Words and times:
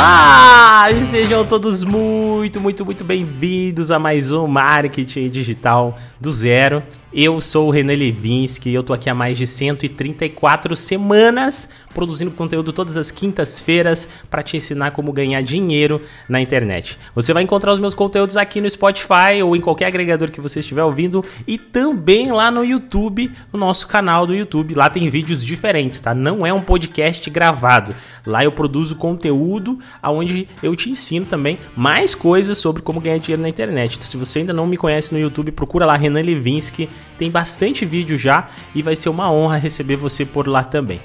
Olá! 0.00 0.86
Sejam 1.02 1.44
todos 1.44 1.84
muito, 1.84 2.58
muito, 2.58 2.86
muito 2.86 3.04
bem-vindos 3.04 3.90
a 3.90 3.98
mais 3.98 4.32
um 4.32 4.46
Marketing 4.46 5.28
Digital 5.28 5.94
do 6.18 6.32
Zero. 6.32 6.82
Eu 7.12 7.40
sou 7.40 7.66
o 7.66 7.70
René 7.72 7.96
Levinsky 7.96 8.70
e 8.70 8.74
eu 8.74 8.84
tô 8.84 8.92
aqui 8.92 9.10
há 9.10 9.14
mais 9.14 9.36
de 9.36 9.44
134 9.44 10.76
semanas 10.76 11.68
produzindo 11.92 12.30
conteúdo 12.30 12.72
todas 12.72 12.96
as 12.96 13.10
quintas-feiras 13.10 14.08
para 14.30 14.44
te 14.44 14.56
ensinar 14.56 14.92
como 14.92 15.12
ganhar 15.12 15.42
dinheiro 15.42 16.00
na 16.28 16.40
internet. 16.40 16.96
Você 17.12 17.32
vai 17.32 17.42
encontrar 17.42 17.72
os 17.72 17.80
meus 17.80 17.94
conteúdos 17.94 18.36
aqui 18.36 18.60
no 18.60 18.70
Spotify 18.70 19.42
ou 19.44 19.56
em 19.56 19.60
qualquer 19.60 19.86
agregador 19.86 20.30
que 20.30 20.40
você 20.40 20.60
estiver 20.60 20.84
ouvindo 20.84 21.24
e 21.48 21.58
também 21.58 22.30
lá 22.30 22.48
no 22.48 22.64
YouTube, 22.64 23.28
no 23.52 23.58
nosso 23.58 23.88
canal 23.88 24.24
do 24.24 24.32
YouTube. 24.32 24.74
Lá 24.74 24.88
tem 24.88 25.10
vídeos 25.10 25.44
diferentes, 25.44 26.00
tá? 26.00 26.14
Não 26.14 26.46
é 26.46 26.52
um 26.52 26.60
podcast 26.60 27.28
gravado. 27.28 27.92
Lá 28.24 28.44
eu 28.44 28.52
produzo 28.52 28.94
conteúdo 28.94 29.80
aonde 30.00 30.46
eu 30.62 30.76
te 30.76 30.88
ensino 30.88 31.26
também 31.26 31.58
mais 31.76 32.14
coisas 32.14 32.56
sobre 32.58 32.82
como 32.82 33.00
ganhar 33.00 33.18
dinheiro 33.18 33.42
na 33.42 33.48
internet. 33.48 33.96
Então, 33.96 34.06
se 34.06 34.16
você 34.16 34.38
ainda 34.38 34.52
não 34.52 34.66
me 34.66 34.76
conhece 34.76 35.12
no 35.12 35.18
YouTube, 35.18 35.50
procura 35.50 35.84
lá 35.84 35.96
Renan 35.96 36.22
Levinsky 36.22 36.88
tem 37.18 37.30
bastante 37.30 37.84
vídeo 37.84 38.16
já 38.16 38.48
e 38.74 38.82
vai 38.82 38.96
ser 38.96 39.08
uma 39.08 39.30
honra 39.30 39.56
receber 39.56 39.96
você 39.96 40.24
por 40.24 40.46
lá 40.46 40.64
também. 40.64 41.00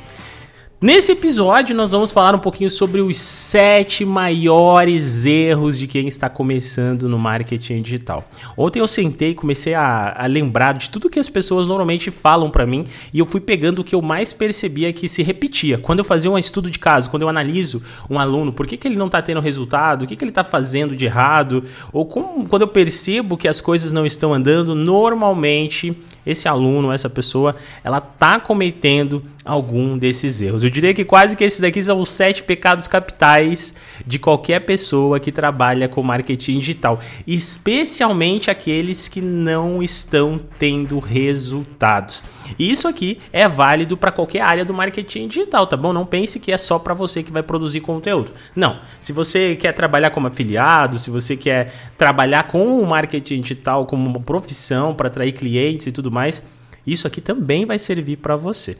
Nesse 0.81 1.13
episódio, 1.13 1.73
nós 1.73 1.93
vamos 1.93 2.11
falar 2.11 2.35
um 2.35 2.39
pouquinho 2.39 2.69
sobre 2.69 2.99
os 2.99 3.17
sete 3.17 4.03
maiores 4.03 5.25
erros 5.25 5.79
de 5.79 5.87
quem 5.87 6.05
está 6.05 6.29
começando 6.29 7.07
no 7.07 7.17
marketing 7.17 7.81
digital. 7.81 8.25
Ontem 8.57 8.81
eu 8.81 8.87
sentei 8.87 9.29
e 9.29 9.35
comecei 9.35 9.73
a, 9.73 10.13
a, 10.17 10.27
lembrar 10.27 10.73
de 10.73 10.89
tudo 10.89 11.09
que 11.09 11.17
as 11.17 11.29
pessoas 11.29 11.65
normalmente 11.65 12.11
falam 12.11 12.49
para 12.49 12.65
mim 12.65 12.87
e 13.13 13.19
eu 13.19 13.25
fui 13.25 13.39
pegando 13.39 13.79
o 13.79 13.83
que 13.85 13.95
eu 13.95 14.01
mais 14.01 14.33
percebia 14.33 14.91
que 14.91 15.07
se 15.07 15.23
repetia. 15.23 15.77
Quando 15.77 15.99
eu 15.99 16.05
fazia 16.05 16.29
um 16.29 16.37
estudo 16.37 16.69
de 16.69 16.77
caso, 16.77 17.09
quando 17.09 17.21
eu 17.21 17.29
analiso 17.29 17.81
um 18.09 18.19
aluno, 18.19 18.51
por 18.51 18.67
que, 18.67 18.75
que 18.75 18.85
ele 18.85 18.97
não 18.97 19.05
está 19.05 19.21
tendo 19.21 19.39
resultado, 19.39 20.03
o 20.03 20.07
que, 20.07 20.15
que 20.17 20.25
ele 20.25 20.31
está 20.31 20.43
fazendo 20.43 20.93
de 20.93 21.05
errado, 21.05 21.63
ou 21.93 22.05
quando 22.05 22.63
eu 22.63 22.67
percebo 22.67 23.37
que 23.37 23.47
as 23.47 23.61
coisas 23.61 23.93
não 23.93 24.05
estão 24.05 24.33
andando, 24.33 24.75
normalmente 24.75 25.95
esse 26.25 26.47
aluno, 26.47 26.91
essa 26.91 27.09
pessoa, 27.09 27.55
ela 27.83 27.99
está 27.99 28.39
cometendo 28.39 29.23
algum 29.43 29.97
desses 29.97 30.41
erros. 30.41 30.63
Eu 30.65 30.69
diria 30.71 30.95
que 30.95 31.05
quase 31.05 31.37
que 31.37 31.43
esses 31.43 31.59
daqui 31.59 31.79
são 31.79 31.99
os 31.99 32.09
sete 32.09 32.43
pecados 32.43 32.87
capitais 32.87 33.75
de 34.03 34.17
qualquer 34.17 34.61
pessoa 34.61 35.19
que 35.19 35.31
trabalha 35.31 35.87
com 35.87 36.01
marketing 36.01 36.57
digital, 36.57 36.99
especialmente 37.27 38.49
aqueles 38.49 39.07
que 39.07 39.21
não 39.21 39.83
estão 39.83 40.39
tendo 40.57 40.97
resultados. 40.97 42.23
E 42.57 42.71
isso 42.71 42.87
aqui 42.87 43.19
é 43.31 43.47
válido 43.47 43.95
para 43.95 44.11
qualquer 44.11 44.41
área 44.41 44.65
do 44.65 44.73
marketing 44.73 45.27
digital, 45.27 45.67
tá 45.67 45.77
bom? 45.77 45.93
Não 45.93 46.03
pense 46.03 46.39
que 46.39 46.51
é 46.51 46.57
só 46.57 46.79
para 46.79 46.95
você 46.95 47.21
que 47.21 47.31
vai 47.31 47.43
produzir 47.43 47.81
conteúdo. 47.81 48.31
Não. 48.55 48.79
Se 48.99 49.13
você 49.13 49.55
quer 49.55 49.71
trabalhar 49.71 50.09
como 50.09 50.25
afiliado, 50.25 50.97
se 50.97 51.11
você 51.11 51.37
quer 51.37 51.71
trabalhar 51.95 52.47
com 52.47 52.81
o 52.81 52.87
marketing 52.87 53.41
digital 53.41 53.85
como 53.85 54.09
uma 54.09 54.19
profissão 54.19 54.95
para 54.95 55.09
atrair 55.09 55.33
clientes 55.33 55.85
e 55.85 55.91
tudo 55.91 56.09
mais, 56.09 56.41
isso 56.87 57.05
aqui 57.05 57.21
também 57.21 57.67
vai 57.67 57.77
servir 57.77 58.17
para 58.17 58.35
você. 58.35 58.77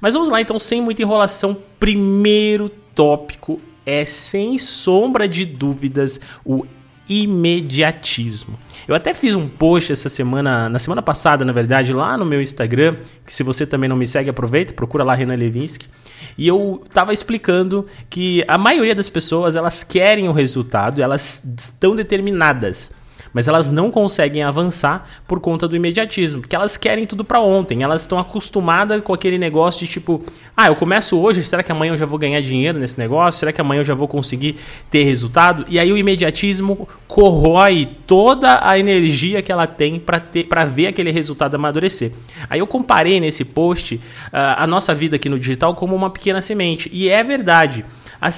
Mas 0.00 0.14
vamos 0.14 0.28
lá, 0.28 0.40
então, 0.40 0.58
sem 0.58 0.80
muita 0.80 1.02
enrolação. 1.02 1.56
Primeiro 1.78 2.68
tópico 2.94 3.60
é, 3.88 4.04
sem 4.04 4.58
sombra 4.58 5.26
de 5.26 5.46
dúvidas, 5.46 6.20
o 6.44 6.66
imediatismo. 7.08 8.58
Eu 8.86 8.94
até 8.94 9.14
fiz 9.14 9.34
um 9.34 9.48
post 9.48 9.90
essa 9.90 10.10
semana, 10.10 10.68
na 10.68 10.78
semana 10.78 11.00
passada, 11.00 11.42
na 11.42 11.52
verdade, 11.52 11.90
lá 11.90 12.14
no 12.18 12.26
meu 12.26 12.42
Instagram, 12.42 12.96
que 13.24 13.32
se 13.32 13.42
você 13.42 13.66
também 13.66 13.88
não 13.88 13.96
me 13.96 14.06
segue, 14.06 14.28
aproveita, 14.28 14.74
procura 14.74 15.02
lá 15.02 15.14
Renan 15.14 15.36
Levinsky. 15.36 15.88
E 16.36 16.46
eu 16.46 16.82
estava 16.84 17.14
explicando 17.14 17.86
que 18.10 18.44
a 18.46 18.58
maioria 18.58 18.94
das 18.94 19.08
pessoas, 19.08 19.56
elas 19.56 19.82
querem 19.82 20.28
o 20.28 20.32
resultado, 20.32 21.00
elas 21.00 21.42
estão 21.58 21.96
determinadas 21.96 22.92
mas 23.32 23.48
elas 23.48 23.70
não 23.70 23.90
conseguem 23.90 24.42
avançar 24.42 25.08
por 25.26 25.40
conta 25.40 25.68
do 25.68 25.76
imediatismo, 25.76 26.40
porque 26.40 26.56
elas 26.56 26.76
querem 26.76 27.06
tudo 27.06 27.24
para 27.24 27.40
ontem, 27.40 27.82
elas 27.82 28.02
estão 28.02 28.18
acostumadas 28.18 29.00
com 29.02 29.12
aquele 29.12 29.38
negócio 29.38 29.86
de 29.86 29.92
tipo, 29.92 30.22
ah, 30.56 30.66
eu 30.66 30.76
começo 30.76 31.18
hoje, 31.18 31.42
será 31.44 31.62
que 31.62 31.72
amanhã 31.72 31.92
eu 31.92 31.98
já 31.98 32.06
vou 32.06 32.18
ganhar 32.18 32.40
dinheiro 32.40 32.78
nesse 32.78 32.98
negócio? 32.98 33.40
Será 33.40 33.52
que 33.52 33.60
amanhã 33.60 33.80
eu 33.80 33.84
já 33.84 33.94
vou 33.94 34.08
conseguir 34.08 34.56
ter 34.90 35.04
resultado? 35.04 35.64
E 35.68 35.78
aí 35.78 35.92
o 35.92 35.98
imediatismo 35.98 36.88
corrói 37.06 37.88
toda 38.06 38.60
a 38.66 38.78
energia 38.78 39.42
que 39.42 39.52
ela 39.52 39.66
tem 39.66 39.98
para 39.98 40.20
ter 40.20 40.44
para 40.44 40.64
ver 40.64 40.88
aquele 40.88 41.10
resultado 41.10 41.54
amadurecer. 41.54 42.12
Aí 42.48 42.60
eu 42.60 42.66
comparei 42.66 43.20
nesse 43.20 43.44
post 43.44 43.96
uh, 43.96 44.00
a 44.32 44.66
nossa 44.66 44.94
vida 44.94 45.16
aqui 45.16 45.28
no 45.28 45.38
digital 45.38 45.74
como 45.74 45.94
uma 45.94 46.10
pequena 46.10 46.40
semente, 46.40 46.90
e 46.92 47.08
é 47.08 47.22
verdade. 47.22 47.84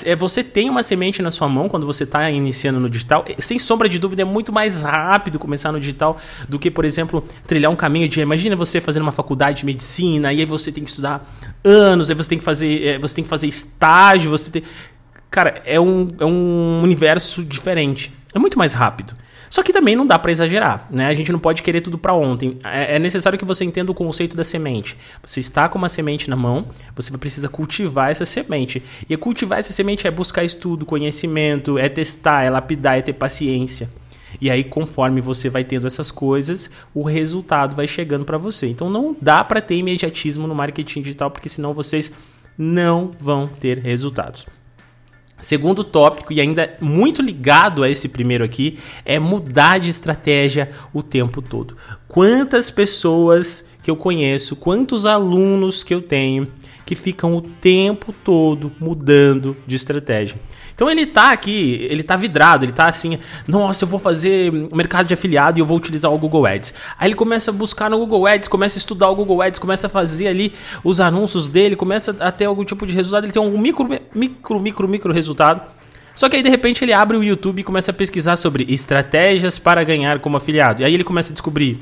É, 0.05 0.15
você 0.15 0.45
tem 0.45 0.69
uma 0.69 0.83
semente 0.83 1.23
na 1.23 1.31
sua 1.31 1.49
mão 1.49 1.69
quando 1.69 1.87
você 1.87 2.05
está 2.05 2.31
iniciando 2.31 2.79
no 2.79 2.89
digital. 2.91 3.25
Sem 3.39 3.59
sombra 3.59 3.89
de 3.89 3.99
dúvida, 3.99 4.23
é 4.23 4.25
muito 4.27 4.53
mais 4.53 4.80
rápido 4.83 5.39
começar 5.39 5.73
no 5.73 5.81
digital 5.81 6.19
do 6.49 6.59
que, 6.59 6.71
por 6.71 6.85
exemplo, 6.85 7.25
trilhar 7.47 7.71
um 7.71 7.77
caminho 7.77 8.09
de. 8.09 8.21
Imagina 8.21 8.57
você 8.57 8.81
fazendo 8.81 9.03
uma 9.03 9.13
faculdade 9.13 9.61
de 9.61 9.67
medicina, 9.67 10.33
e 10.33 10.41
aí 10.41 10.47
você 10.47 10.71
tem 10.73 10.85
que 10.85 10.91
estudar 10.91 11.27
anos, 11.65 12.11
aí 12.11 12.17
você 12.17 12.29
tem 12.29 12.39
que 12.39 12.45
fazer, 12.45 12.87
é, 12.87 12.99
você 12.99 13.15
tem 13.15 13.25
que 13.25 13.31
fazer 13.31 13.47
estágio, 13.47 14.31
você 14.31 14.51
tem. 14.51 14.63
Cara, 15.31 15.63
é 15.65 15.79
um, 15.79 16.13
é 16.19 16.25
um 16.25 16.83
universo 16.83 17.45
diferente. 17.45 18.13
É 18.35 18.39
muito 18.39 18.59
mais 18.59 18.75
rápido. 18.75 19.15
Só 19.51 19.65
que 19.65 19.73
também 19.73 19.97
não 19.97 20.07
dá 20.07 20.17
para 20.17 20.31
exagerar, 20.31 20.87
né? 20.89 21.09
A 21.09 21.15
gente 21.15 21.33
não 21.33 21.41
pode 21.41 21.61
querer 21.65 21.81
tudo 21.81 21.99
para 21.99 22.15
ontem. 22.15 22.61
É, 22.63 22.95
é 22.95 22.99
necessário 23.01 23.37
que 23.37 23.45
você 23.45 23.65
entenda 23.65 23.91
o 23.91 23.95
conceito 23.95 24.37
da 24.37 24.45
semente. 24.45 24.97
Você 25.25 25.41
está 25.41 25.69
com 25.69 25.77
uma 25.77 25.89
semente 25.89 26.31
na 26.31 26.37
mão, 26.37 26.69
você 26.95 27.17
precisa 27.19 27.49
cultivar 27.49 28.13
essa 28.13 28.25
semente. 28.25 28.81
E 29.09 29.17
cultivar 29.17 29.59
essa 29.59 29.73
semente 29.73 30.07
é 30.07 30.11
buscar 30.11 30.45
estudo, 30.45 30.87
conhecimento, 30.87 31.77
é 31.77 31.89
testar, 31.89 32.45
é 32.45 32.51
lapidar, 32.51 32.99
é 32.99 33.03
ter 33.03 33.13
paciência. 33.13 33.91
E 34.41 34.51
aí, 34.51 34.63
conforme 34.65 35.21
você 35.21 35.49
vai 35.49 35.65
tendo 35.65 35.87
essas 35.87 36.11
coisas, 36.11 36.71
o 36.95 37.03
resultado 37.03 37.75
vai 37.75 37.89
chegando 37.89 38.25
para 38.25 38.39
você. 38.39 38.67
Então, 38.67 38.91
não 38.91 39.17
dá 39.21 39.43
para 39.43 39.61
ter 39.61 39.77
imediatismo 39.77 40.47
no 40.47 40.55
marketing 40.55 41.03
digital, 41.03 41.31
porque 41.31 41.49
senão 41.49 41.73
vocês 41.73 42.13
não 42.59 43.11
vão 43.19 43.47
ter 43.47 43.79
resultados. 43.79 44.45
Segundo 45.41 45.83
tópico, 45.83 46.35
e 46.35 46.41
ainda 46.41 46.77
muito 46.81 47.23
ligado 47.23 47.83
a 47.83 47.89
esse 47.89 48.11
primeiro 48.11 48.45
aqui, 48.45 48.79
é 49.07 49.19
mudar 49.19 49.79
de 49.79 49.89
estratégia 49.89 50.71
o 50.93 51.03
tempo 51.03 51.41
todo. 51.41 51.77
Quantas 52.07 52.71
pessoas 52.71 53.67
que 53.83 53.91
eu 53.91 53.97
conheço, 53.97 54.55
quantos 54.55 55.07
alunos 55.07 55.83
que 55.83 55.95
eu 55.95 56.03
tenho 56.03 56.47
que 56.91 56.97
ficam 56.97 57.37
o 57.37 57.41
tempo 57.41 58.13
todo 58.13 58.73
mudando 58.81 59.57
de 59.65 59.77
estratégia. 59.77 60.37
Então 60.75 60.91
ele 60.91 61.07
tá 61.07 61.31
aqui, 61.31 61.87
ele 61.89 62.03
tá 62.03 62.17
vidrado, 62.17 62.65
ele 62.65 62.73
tá 62.73 62.89
assim, 62.89 63.17
nossa, 63.47 63.85
eu 63.85 63.89
vou 63.89 64.01
fazer 64.01 64.51
mercado 64.75 65.07
de 65.07 65.15
afiliado 65.15 65.57
e 65.57 65.61
eu 65.61 65.67
vou 65.67 65.77
utilizar 65.77 66.13
o 66.13 66.19
Google 66.19 66.45
Ads. 66.45 66.75
Aí 66.99 67.07
ele 67.07 67.15
começa 67.15 67.53
a 67.53 67.55
buscar 67.55 67.89
no 67.89 67.97
Google 67.97 68.27
Ads, 68.27 68.49
começa 68.49 68.77
a 68.77 68.81
estudar 68.81 69.09
o 69.09 69.15
Google 69.15 69.41
Ads, 69.41 69.61
começa 69.61 69.87
a 69.87 69.91
fazer 69.91 70.27
ali 70.27 70.53
os 70.83 70.99
anúncios 70.99 71.47
dele, 71.47 71.77
começa 71.77 72.17
a 72.19 72.33
ter 72.33 72.47
algum 72.47 72.65
tipo 72.65 72.85
de 72.85 72.93
resultado, 72.93 73.23
ele 73.23 73.33
tem 73.33 73.41
um 73.41 73.57
micro, 73.57 73.87
micro, 74.13 74.61
micro, 74.61 74.89
micro 74.89 75.13
resultado. 75.13 75.63
Só 76.17 76.29
que 76.29 76.35
aí 76.35 76.43
de 76.43 76.51
repente 76.51 76.85
ele 76.85 76.93
abre 76.93 77.17
o 77.17 77.23
YouTube 77.23 77.61
e 77.61 77.63
começa 77.63 77.93
a 77.93 77.95
pesquisar 77.95 78.35
sobre 78.35 78.67
estratégias 78.69 79.61
para 79.61 79.85
ganhar 79.85 80.19
como 80.19 80.37
afiliado. 80.37 80.83
E 80.83 80.85
aí 80.85 80.93
ele 80.93 81.05
começa 81.05 81.31
a 81.31 81.35
descobrir 81.35 81.81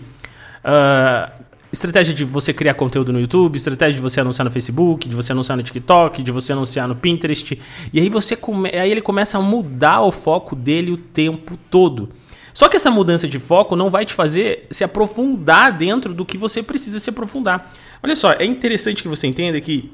uh, 0.62 1.38
Estratégia 1.70 2.14
de 2.14 2.24
você 2.24 2.52
criar 2.52 2.74
conteúdo 2.74 3.12
no 3.12 3.20
YouTube, 3.20 3.56
estratégia 3.56 3.96
de 3.96 4.00
você 4.00 4.20
anunciar 4.20 4.44
no 4.44 4.50
Facebook, 4.50 5.06
de 5.06 5.14
você 5.14 5.32
anunciar 5.32 5.56
no 5.56 5.62
TikTok, 5.62 6.22
de 6.22 6.32
você 6.32 6.52
anunciar 6.52 6.88
no 6.88 6.96
Pinterest. 6.96 7.60
E 7.92 8.00
aí 8.00 8.08
você 8.08 8.34
come... 8.34 8.70
aí 8.70 8.90
ele 8.90 9.02
começa 9.02 9.36
a 9.36 9.40
mudar 9.42 10.00
o 10.00 10.10
foco 10.10 10.56
dele 10.56 10.90
o 10.92 10.96
tempo 10.96 11.58
todo. 11.70 12.08
Só 12.54 12.68
que 12.68 12.76
essa 12.76 12.90
mudança 12.90 13.28
de 13.28 13.38
foco 13.38 13.76
não 13.76 13.90
vai 13.90 14.04
te 14.06 14.14
fazer 14.14 14.66
se 14.70 14.82
aprofundar 14.82 15.76
dentro 15.76 16.14
do 16.14 16.24
que 16.24 16.38
você 16.38 16.62
precisa 16.62 16.98
se 16.98 17.10
aprofundar. 17.10 17.72
Olha 18.02 18.16
só, 18.16 18.32
é 18.32 18.44
interessante 18.44 19.02
que 19.02 19.08
você 19.08 19.26
entenda 19.26 19.60
que 19.60 19.92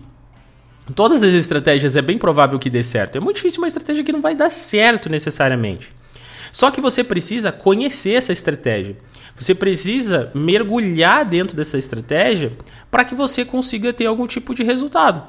todas 0.94 1.22
as 1.22 1.34
estratégias 1.34 1.96
é 1.96 2.02
bem 2.02 2.16
provável 2.16 2.58
que 2.58 2.70
dê 2.70 2.82
certo. 2.82 3.16
É 3.16 3.20
muito 3.20 3.36
difícil 3.36 3.60
uma 3.60 3.66
estratégia 3.66 4.04
que 4.04 4.12
não 4.12 4.22
vai 4.22 4.34
dar 4.34 4.48
certo 4.48 5.10
necessariamente. 5.10 5.92
Só 6.52 6.70
que 6.70 6.80
você 6.80 7.02
precisa 7.02 7.50
conhecer 7.50 8.12
essa 8.12 8.32
estratégia. 8.32 8.96
Você 9.36 9.54
precisa 9.54 10.30
mergulhar 10.34 11.24
dentro 11.24 11.56
dessa 11.56 11.76
estratégia 11.76 12.52
para 12.90 13.04
que 13.04 13.14
você 13.14 13.44
consiga 13.44 13.92
ter 13.92 14.06
algum 14.06 14.26
tipo 14.26 14.54
de 14.54 14.62
resultado. 14.62 15.22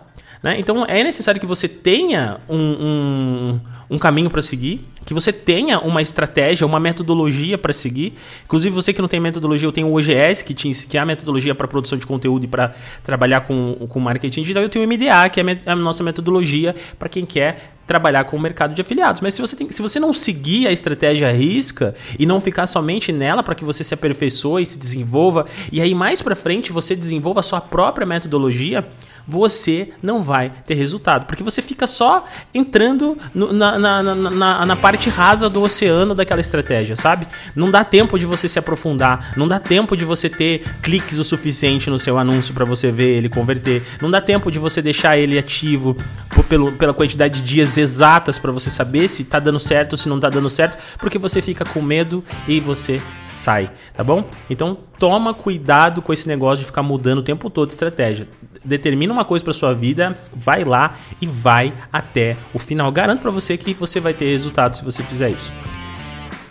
Né? 0.44 0.60
Então 0.60 0.86
é 0.86 1.04
necessário 1.04 1.42
que 1.42 1.48
você 1.48 1.68
tenha 1.68 2.38
um, 2.48 2.58
um, 2.58 3.62
um 3.90 3.98
caminho 3.98 4.30
para 4.30 4.42
seguir, 4.42 4.88
que 5.06 5.14
você 5.14 5.32
tenha 5.32 5.80
uma 5.80 6.02
estratégia, 6.02 6.66
uma 6.66 6.80
metodologia 6.80 7.58
para 7.58 7.72
seguir. 7.72 8.14
Inclusive, 8.44 8.74
você 8.74 8.92
que 8.92 9.02
não 9.02 9.08
tem 9.08 9.20
metodologia, 9.20 9.68
eu 9.68 9.72
tenho 9.72 9.88
o 9.88 9.98
OGS, 9.98 10.44
que, 10.44 10.54
te, 10.54 10.72
que 10.88 10.98
é 10.98 11.02
a 11.02 11.06
metodologia 11.06 11.54
para 11.54 11.68
produção 11.68 11.98
de 11.98 12.08
conteúdo 12.08 12.46
e 12.46 12.48
para 12.48 12.74
trabalhar 13.04 13.42
com, 13.42 13.76
com 13.88 14.00
marketing 14.00 14.42
digital. 14.42 14.64
Eu 14.64 14.70
tenho 14.70 14.84
o 14.84 14.88
MDA, 14.88 15.30
que 15.30 15.40
é 15.40 15.44
a 15.66 15.76
nossa 15.76 16.04
metodologia 16.04 16.76
para 16.98 17.08
quem 17.08 17.26
quer 17.26 17.76
trabalhar 17.86 18.24
com 18.24 18.36
o 18.36 18.40
mercado 18.40 18.74
de 18.74 18.82
afiliados. 18.82 19.22
Mas 19.22 19.36
se 19.36 19.42
você, 19.42 19.56
tem, 19.56 19.70
se 19.70 19.82
você 19.82 20.00
não 20.00 20.12
seguir 20.12 20.68
a 20.68 20.72
estratégia 20.72 21.32
risca 21.32 21.94
e 22.18 22.26
não 22.26 22.42
ficar 22.42 22.66
somente 22.68 23.12
nela 23.12 23.44
para 23.44 23.56
que 23.56 23.64
você 23.64 23.84
se 23.84 23.94
aperfeiçoe 23.94 24.66
se 24.66 24.80
desenvolva, 24.80 25.46
e 25.72 25.80
aí 25.80 25.94
mais 25.94 26.22
para 26.22 26.36
frente 26.36 26.72
você 26.72 26.96
desenvolva 26.96 27.42
a 27.42 27.44
sua 27.44 27.62
própria 27.62 28.06
metodologia, 28.08 28.88
você 29.28 29.90
não 30.02 30.22
vai 30.22 30.52
ter 30.66 30.76
resultado. 30.76 31.26
Porque 31.26 31.44
você 31.44 31.62
fica 31.62 31.88
só 31.88 32.26
entrando 32.54 33.18
no, 33.34 33.52
na, 33.52 33.78
na, 33.80 34.04
na, 34.04 34.66
na, 34.66 34.76
parte 34.76 35.10
rasa 35.10 35.50
do 35.50 35.62
oceano 35.62 36.14
daquela 36.14 36.42
estratégia, 36.42 36.96
sabe? 36.96 37.28
Não 37.56 37.72
dá 37.72 37.84
tempo 37.84 38.20
de 38.20 38.26
você 38.26 38.48
se 38.48 38.60
aprofundar, 38.60 39.34
não 39.36 39.48
dá 39.48 39.60
tempo 39.60 39.96
de 39.96 40.06
você 40.06 40.30
ter 40.30 40.64
cliques 40.82 41.18
o 41.18 41.24
suficiente 41.24 41.90
no 41.90 41.98
seu 41.98 42.18
anúncio 42.18 42.54
para 42.54 42.66
você 42.66 42.92
ver 42.92 43.18
ele 43.18 43.30
converter, 43.30 43.84
não 44.02 44.12
dá 44.12 44.22
tempo 44.22 44.52
de 44.52 44.60
você 44.60 44.82
deixar 44.82 45.18
ele 45.18 45.38
ativo 45.38 45.96
pelo, 46.44 46.72
pela 46.74 46.94
quantidade 46.94 47.42
de 47.42 47.48
dias 47.48 47.78
exatas 47.78 48.38
para 48.38 48.52
você 48.52 48.70
saber 48.70 49.08
se 49.08 49.24
tá 49.24 49.40
dando 49.40 49.60
certo 49.60 49.94
ou 49.94 49.98
se 49.98 50.10
não 50.10 50.20
tá 50.20 50.30
dando 50.30 50.50
certo, 50.50 50.78
porque 50.98 51.18
você 51.18 51.42
fica 51.42 51.66
com 51.66 51.82
medo 51.82 52.24
e 52.48 52.60
você 52.60 53.02
sai, 53.26 53.72
tá 53.94 54.04
bom? 54.04 54.28
Então 54.50 54.78
toma 55.00 55.34
cuidado 55.34 56.02
com 56.02 56.14
esse 56.14 56.28
negócio 56.28 56.60
de 56.60 56.66
ficar 56.66 56.84
mudando 56.84 57.20
o 57.20 57.24
tempo 57.24 57.50
todo 57.50 57.70
estratégia. 57.70 58.28
Determina 58.64 59.14
uma 59.14 59.26
coisa 59.26 59.44
para 59.44 59.54
sua 59.54 59.74
vida, 59.74 60.18
vai 60.34 60.64
lá 60.64 60.96
e 61.22 61.28
vai 61.28 61.74
até 61.92 62.36
o 62.54 62.60
final. 62.60 62.92
Garanto 62.92 63.22
para 63.22 63.32
você 63.32 63.58
que 63.58 63.74
você 63.74 64.00
vai 64.00 64.14
ter 64.14 64.26
resultado 64.26 64.76
se 64.76 64.84
você 64.84 65.04
fizer 65.04 65.30
isso. 65.30 65.52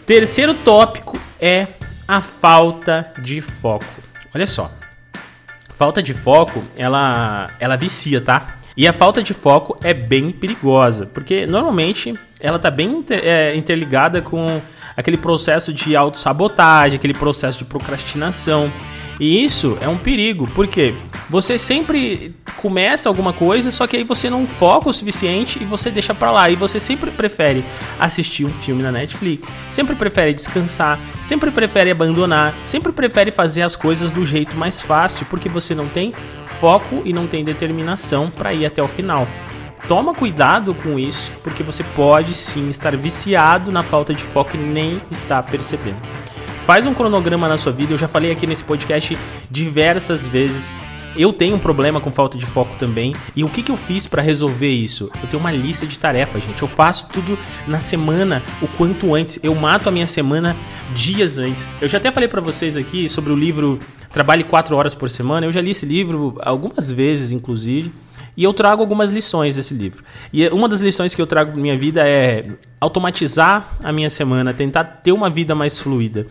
Terceiro 0.07 0.55
tópico 0.55 1.19
é 1.41 1.69
a 2.07 2.21
falta 2.21 3.13
de 3.23 3.41
foco. 3.41 3.85
Olha 4.35 4.47
só. 4.47 4.71
Falta 5.71 6.03
de 6.03 6.15
foco, 6.15 6.63
ela 6.77 7.49
ela 7.59 7.77
vicia, 7.77 8.21
tá? 8.21 8.47
E 8.77 8.89
a 8.89 8.93
falta 8.93 9.23
de 9.23 9.33
foco 9.33 9.79
é 9.83 9.95
bem 9.95 10.31
perigosa, 10.31 11.07
porque 11.07 11.47
normalmente 11.47 12.15
ela 12.41 12.59
tá 12.59 12.71
bem 12.71 12.89
inter, 12.89 13.21
é, 13.25 13.55
interligada 13.55 14.21
com 14.21 14.61
aquele 14.97 15.17
processo 15.17 15.73
de 15.73 15.95
autossabotagem, 15.95 16.97
aquele 16.97 17.15
processo 17.15 17.59
de 17.59 17.65
procrastinação. 17.65 18.73
E 19.21 19.45
isso 19.45 19.79
é 19.81 19.89
um 19.89 19.97
perigo, 19.97 20.49
porque 20.55 20.95
você 21.31 21.57
sempre 21.57 22.35
começa 22.65 23.11
alguma 23.11 23.35
coisa, 23.35 23.71
só 23.71 23.87
que 23.87 23.95
aí 23.95 24.05
você 24.05 24.31
não 24.31 24.47
foca 24.47 24.89
o 24.89 24.93
suficiente 24.93 25.63
e 25.63 25.67
você 25.67 25.91
deixa 25.91 26.15
para 26.15 26.31
lá. 26.31 26.49
E 26.49 26.57
você 26.57 26.81
sempre 26.81 27.11
prefere 27.11 27.63
assistir 28.01 28.47
um 28.47 28.55
filme 28.55 28.83
na 28.83 28.91
Netflix, 28.91 29.55
sempre 29.69 29.95
prefere 29.95 30.33
descansar, 30.33 30.99
sempre 31.21 31.51
prefere 31.51 31.91
abandonar, 31.91 32.55
sempre 32.65 32.91
prefere 32.91 33.31
fazer 33.31 33.61
as 33.61 33.77
coisas 33.77 34.11
do 34.11 34.25
jeito 34.25 34.57
mais 34.57 34.81
fácil, 34.81 35.27
porque 35.27 35.47
você 35.47 35.75
não 35.75 35.87
tem 35.89 36.15
foco 36.59 37.03
e 37.05 37.13
não 37.13 37.27
tem 37.27 37.45
determinação 37.45 38.31
para 38.31 38.55
ir 38.55 38.65
até 38.65 38.83
o 38.83 38.89
final. 38.89 39.29
Toma 39.87 40.15
cuidado 40.15 40.75
com 40.75 40.99
isso, 40.99 41.33
porque 41.43 41.63
você 41.63 41.85
pode 41.85 42.33
sim 42.33 42.71
estar 42.71 42.97
viciado 42.97 43.71
na 43.71 43.83
falta 43.83 44.15
de 44.15 44.23
foco 44.25 44.57
e 44.57 44.59
nem 44.59 45.03
está 45.11 45.43
percebendo. 45.43 46.01
Faz 46.65 46.87
um 46.87 46.95
cronograma 46.95 47.47
na 47.47 47.59
sua 47.59 47.73
vida, 47.73 47.93
eu 47.93 47.99
já 47.99 48.09
falei 48.09 48.31
aqui 48.31 48.47
nesse 48.47 48.65
podcast 48.65 49.19
diversas 49.51 50.27
vezes. 50.27 50.73
Eu 51.17 51.33
tenho 51.33 51.55
um 51.55 51.59
problema 51.59 52.01
com 52.01 52.11
falta 52.11 52.37
de 52.37 52.45
foco 52.45 52.77
também. 52.77 53.15
E 53.37 53.45
o 53.45 53.49
que, 53.49 53.63
que 53.63 53.71
eu 53.71 53.77
fiz 53.77 54.07
para 54.07 54.21
resolver 54.21 54.69
isso? 54.69 55.11
Eu 55.23 55.29
tenho 55.29 55.41
uma 55.41 55.53
lista 55.53 55.87
de 55.87 55.99
tarefas, 55.99 56.43
gente. 56.43 56.61
Eu 56.61 56.69
faço 56.69 57.09
tudo 57.09 57.39
na 57.67 57.81
semana, 57.81 58.43
o 58.61 58.67
quanto 58.67 59.15
antes. 59.15 59.39
Eu 59.43 59.55
mato 59.55 59.89
a 59.89 59.93
minha 59.93 60.07
semana 60.07 60.57
dias 60.93 61.39
antes. 61.39 61.69
Eu 61.81 61.89
já 61.89 61.99
até 61.99 62.11
falei 62.11 62.29
para 62.29 62.41
vocês 62.41 62.77
aqui 62.77 63.09
sobre 63.09 63.33
o 63.33 63.37
livro 63.37 63.79
Trabalhe 64.13 64.45
4 64.45 64.77
horas 64.77 64.95
por 64.95 65.09
semana. 65.09 65.47
Eu 65.47 65.53
já 65.53 65.61
li 65.61 65.71
esse 65.71 65.87
livro 65.87 66.37
algumas 66.41 66.91
vezes, 66.91 67.31
inclusive. 67.31 67.93
E 68.37 68.43
eu 68.43 68.53
trago 68.53 68.83
algumas 68.83 69.13
lições 69.13 69.55
desse 69.55 69.75
livro. 69.75 70.03
E 70.33 70.49
uma 70.49 70.69
das 70.69 70.81
lições 70.81 71.15
que 71.15 71.23
eu 71.23 71.27
trago 71.27 71.53
para 71.53 71.61
minha 71.61 71.79
vida 71.79 72.07
é 72.07 72.47
automatizar 72.81 73.69
a 73.83 73.93
minha 73.93 74.11
semana, 74.11 74.53
tentar 74.53 74.85
ter 74.85 75.13
uma 75.13 75.31
vida 75.31 75.55
mais 75.55 75.79
fluida. 75.79 76.27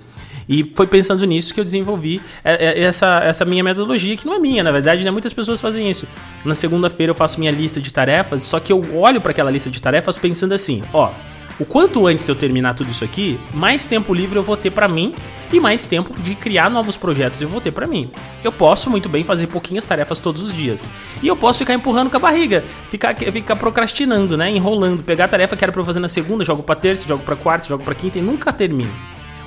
E 0.47 0.71
foi 0.75 0.87
pensando 0.87 1.25
nisso 1.25 1.53
que 1.53 1.59
eu 1.59 1.63
desenvolvi 1.63 2.21
é, 2.43 2.53
é, 2.53 2.83
essa, 2.83 3.19
essa 3.23 3.45
minha 3.45 3.63
metodologia, 3.63 4.15
que 4.15 4.25
não 4.25 4.33
é 4.33 4.39
minha, 4.39 4.63
na 4.63 4.71
verdade, 4.71 5.03
né? 5.03 5.11
Muitas 5.11 5.33
pessoas 5.33 5.61
fazem 5.61 5.89
isso. 5.89 6.07
Na 6.43 6.55
segunda-feira 6.55 7.11
eu 7.11 7.15
faço 7.15 7.39
minha 7.39 7.51
lista 7.51 7.79
de 7.79 7.91
tarefas, 7.91 8.43
só 8.43 8.59
que 8.59 8.71
eu 8.71 8.81
olho 8.95 9.21
para 9.21 9.31
aquela 9.31 9.51
lista 9.51 9.69
de 9.69 9.81
tarefas 9.81 10.17
pensando 10.17 10.53
assim: 10.53 10.83
ó, 10.93 11.11
o 11.59 11.65
quanto 11.65 12.07
antes 12.07 12.27
eu 12.27 12.35
terminar 12.35 12.73
tudo 12.73 12.89
isso 12.89 13.03
aqui, 13.03 13.39
mais 13.53 13.85
tempo 13.85 14.13
livre 14.13 14.37
eu 14.37 14.43
vou 14.43 14.57
ter 14.57 14.71
para 14.71 14.87
mim 14.87 15.13
e 15.51 15.59
mais 15.59 15.85
tempo 15.85 16.19
de 16.19 16.33
criar 16.33 16.69
novos 16.69 16.97
projetos 16.97 17.41
eu 17.41 17.47
vou 17.47 17.61
ter 17.61 17.71
para 17.71 17.85
mim. 17.85 18.09
Eu 18.43 18.51
posso 18.51 18.89
muito 18.89 19.07
bem 19.07 19.23
fazer 19.23 19.47
pouquinhas 19.47 19.85
tarefas 19.85 20.17
todos 20.17 20.41
os 20.41 20.51
dias. 20.51 20.89
E 21.21 21.27
eu 21.27 21.35
posso 21.35 21.59
ficar 21.59 21.75
empurrando 21.75 22.09
com 22.09 22.17
a 22.17 22.19
barriga, 22.19 22.63
ficar, 22.89 23.15
ficar 23.15 23.55
procrastinando, 23.55 24.35
né? 24.35 24.49
Enrolando, 24.49 25.03
pegar 25.03 25.25
a 25.25 25.27
tarefa 25.27 25.55
que 25.55 25.63
era 25.63 25.71
para 25.71 25.81
eu 25.81 25.85
fazer 25.85 25.99
na 25.99 26.09
segunda, 26.09 26.43
jogo 26.43 26.63
para 26.63 26.75
terça, 26.75 27.07
jogo 27.07 27.23
para 27.23 27.35
quarta, 27.35 27.67
jogo 27.67 27.83
para 27.83 27.93
quinta 27.93 28.17
e 28.17 28.21
nunca 28.21 28.51
termino. 28.51 28.91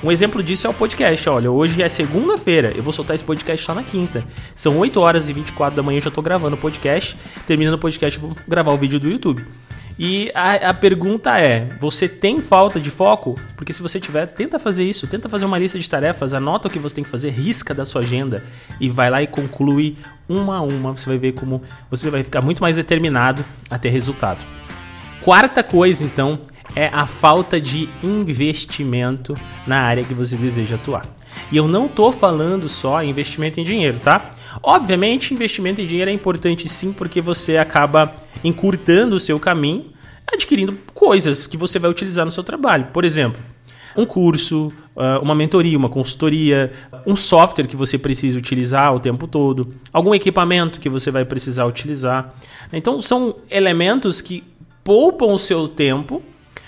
Um 0.03 0.13
exemplo 0.13 0.43
disso 0.43 0.67
é 0.67 0.71
o 0.71 0.75
podcast. 0.75 1.29
Olha, 1.29 1.51
hoje 1.51 1.83
é 1.83 1.89
segunda-feira, 1.89 2.73
eu 2.77 2.83
vou 2.83 2.93
soltar 2.93 3.15
esse 3.15 3.25
podcast 3.25 3.65
só 3.65 3.75
na 3.75 3.83
quinta. 3.83 4.25
São 4.55 4.79
8 4.79 5.01
horas 5.01 5.29
e 5.29 5.33
24 5.33 5.75
da 5.75 5.83
manhã, 5.83 5.99
eu 5.99 6.03
já 6.03 6.11
tô 6.11 6.21
gravando 6.21 6.55
o 6.55 6.59
podcast. 6.59 7.17
Terminando 7.47 7.75
o 7.75 7.79
podcast, 7.79 8.19
vou 8.19 8.37
gravar 8.47 8.73
o 8.73 8.77
vídeo 8.77 9.01
do 9.01 9.09
YouTube. 9.09 9.45
E 9.99 10.31
a, 10.35 10.71
a, 10.71 10.75
pergunta 10.75 11.39
é: 11.39 11.67
você 11.81 12.07
tem 12.07 12.43
falta 12.43 12.79
de 12.79 12.91
foco? 12.91 13.41
Porque 13.57 13.73
se 13.73 13.81
você 13.81 13.99
tiver, 13.99 14.27
tenta 14.27 14.59
fazer 14.59 14.85
isso, 14.85 15.07
tenta 15.07 15.29
fazer 15.29 15.47
uma 15.47 15.59
lista 15.59 15.79
de 15.79 15.89
tarefas, 15.89 16.35
anota 16.35 16.69
o 16.69 16.71
que 16.71 16.79
você 16.79 16.97
tem 16.97 17.05
que 17.05 17.09
fazer, 17.09 17.31
risca 17.31 17.73
da 17.73 17.87
sua 17.87 18.03
agenda 18.03 18.45
e 18.79 18.91
vai 18.91 19.09
lá 19.09 19.23
e 19.23 19.27
conclui 19.27 19.97
uma 20.29 20.59
a 20.59 20.61
uma. 20.61 20.95
Você 20.95 21.09
vai 21.09 21.17
ver 21.17 21.33
como 21.33 21.63
você 21.91 22.11
vai 22.11 22.23
ficar 22.23 22.43
muito 22.43 22.61
mais 22.61 22.77
determinado 22.77 23.43
a 23.71 23.79
ter 23.79 23.89
resultado. 23.89 24.45
Quarta 25.23 25.63
coisa, 25.63 26.05
então, 26.05 26.41
é 26.75 26.89
a 26.93 27.07
falta 27.07 27.61
de 27.61 27.89
investimento 28.03 29.37
na 29.67 29.81
área 29.81 30.05
que 30.05 30.15
você 30.15 30.37
deseja 30.37 30.77
atuar. 30.77 31.07
E 31.51 31.57
eu 31.57 31.69
não 31.69 31.87
estou 31.87 32.11
falando 32.11 32.69
só 32.69 33.03
investimento 33.03 33.61
em 33.61 33.65
dinheiro, 33.65 33.99
tá? 34.01 34.31
Obviamente, 34.63 35.35
investimento 35.35 35.81
em 35.81 35.87
dinheiro 35.87 36.11
é 36.11 36.15
importante 36.15 36.69
sim, 36.69 36.93
porque 36.93 37.21
você 37.21 37.57
acaba 37.57 38.15
encurtando 38.43 39.17
o 39.17 39.21
seu 39.21 39.39
caminho, 39.39 39.87
adquirindo 40.27 40.77
coisas 40.93 41.47
que 41.47 41.57
você 41.57 41.79
vai 41.79 41.91
utilizar 41.91 42.25
no 42.25 42.31
seu 42.31 42.43
trabalho. 42.43 42.87
Por 42.87 43.05
exemplo, 43.05 43.41
um 43.97 44.05
curso, 44.05 44.73
ah, 44.97 45.21
uma 45.23 45.35
mentoria, 45.35 45.77
uma 45.77 45.89
consultoria, 45.89 46.73
um 47.07 47.17
software 47.17 47.67
que 47.67 47.77
você 47.77 47.97
precisa 47.97 48.39
utilizar 48.39 48.95
o 48.95 49.01
tempo 49.01 49.27
todo, 49.27 49.73
algum 49.93 50.15
equipamento 50.15 50.79
que 50.79 50.89
você 50.89 51.11
vai 51.11 51.25
precisar 51.25 51.65
utilizar. 51.65 52.35
Então, 52.73 53.01
são 53.01 53.37
elementos 53.51 54.21
que 54.21 54.45
poupam 54.85 55.33
o 55.33 55.39
seu 55.39 55.67
tempo 55.67 56.23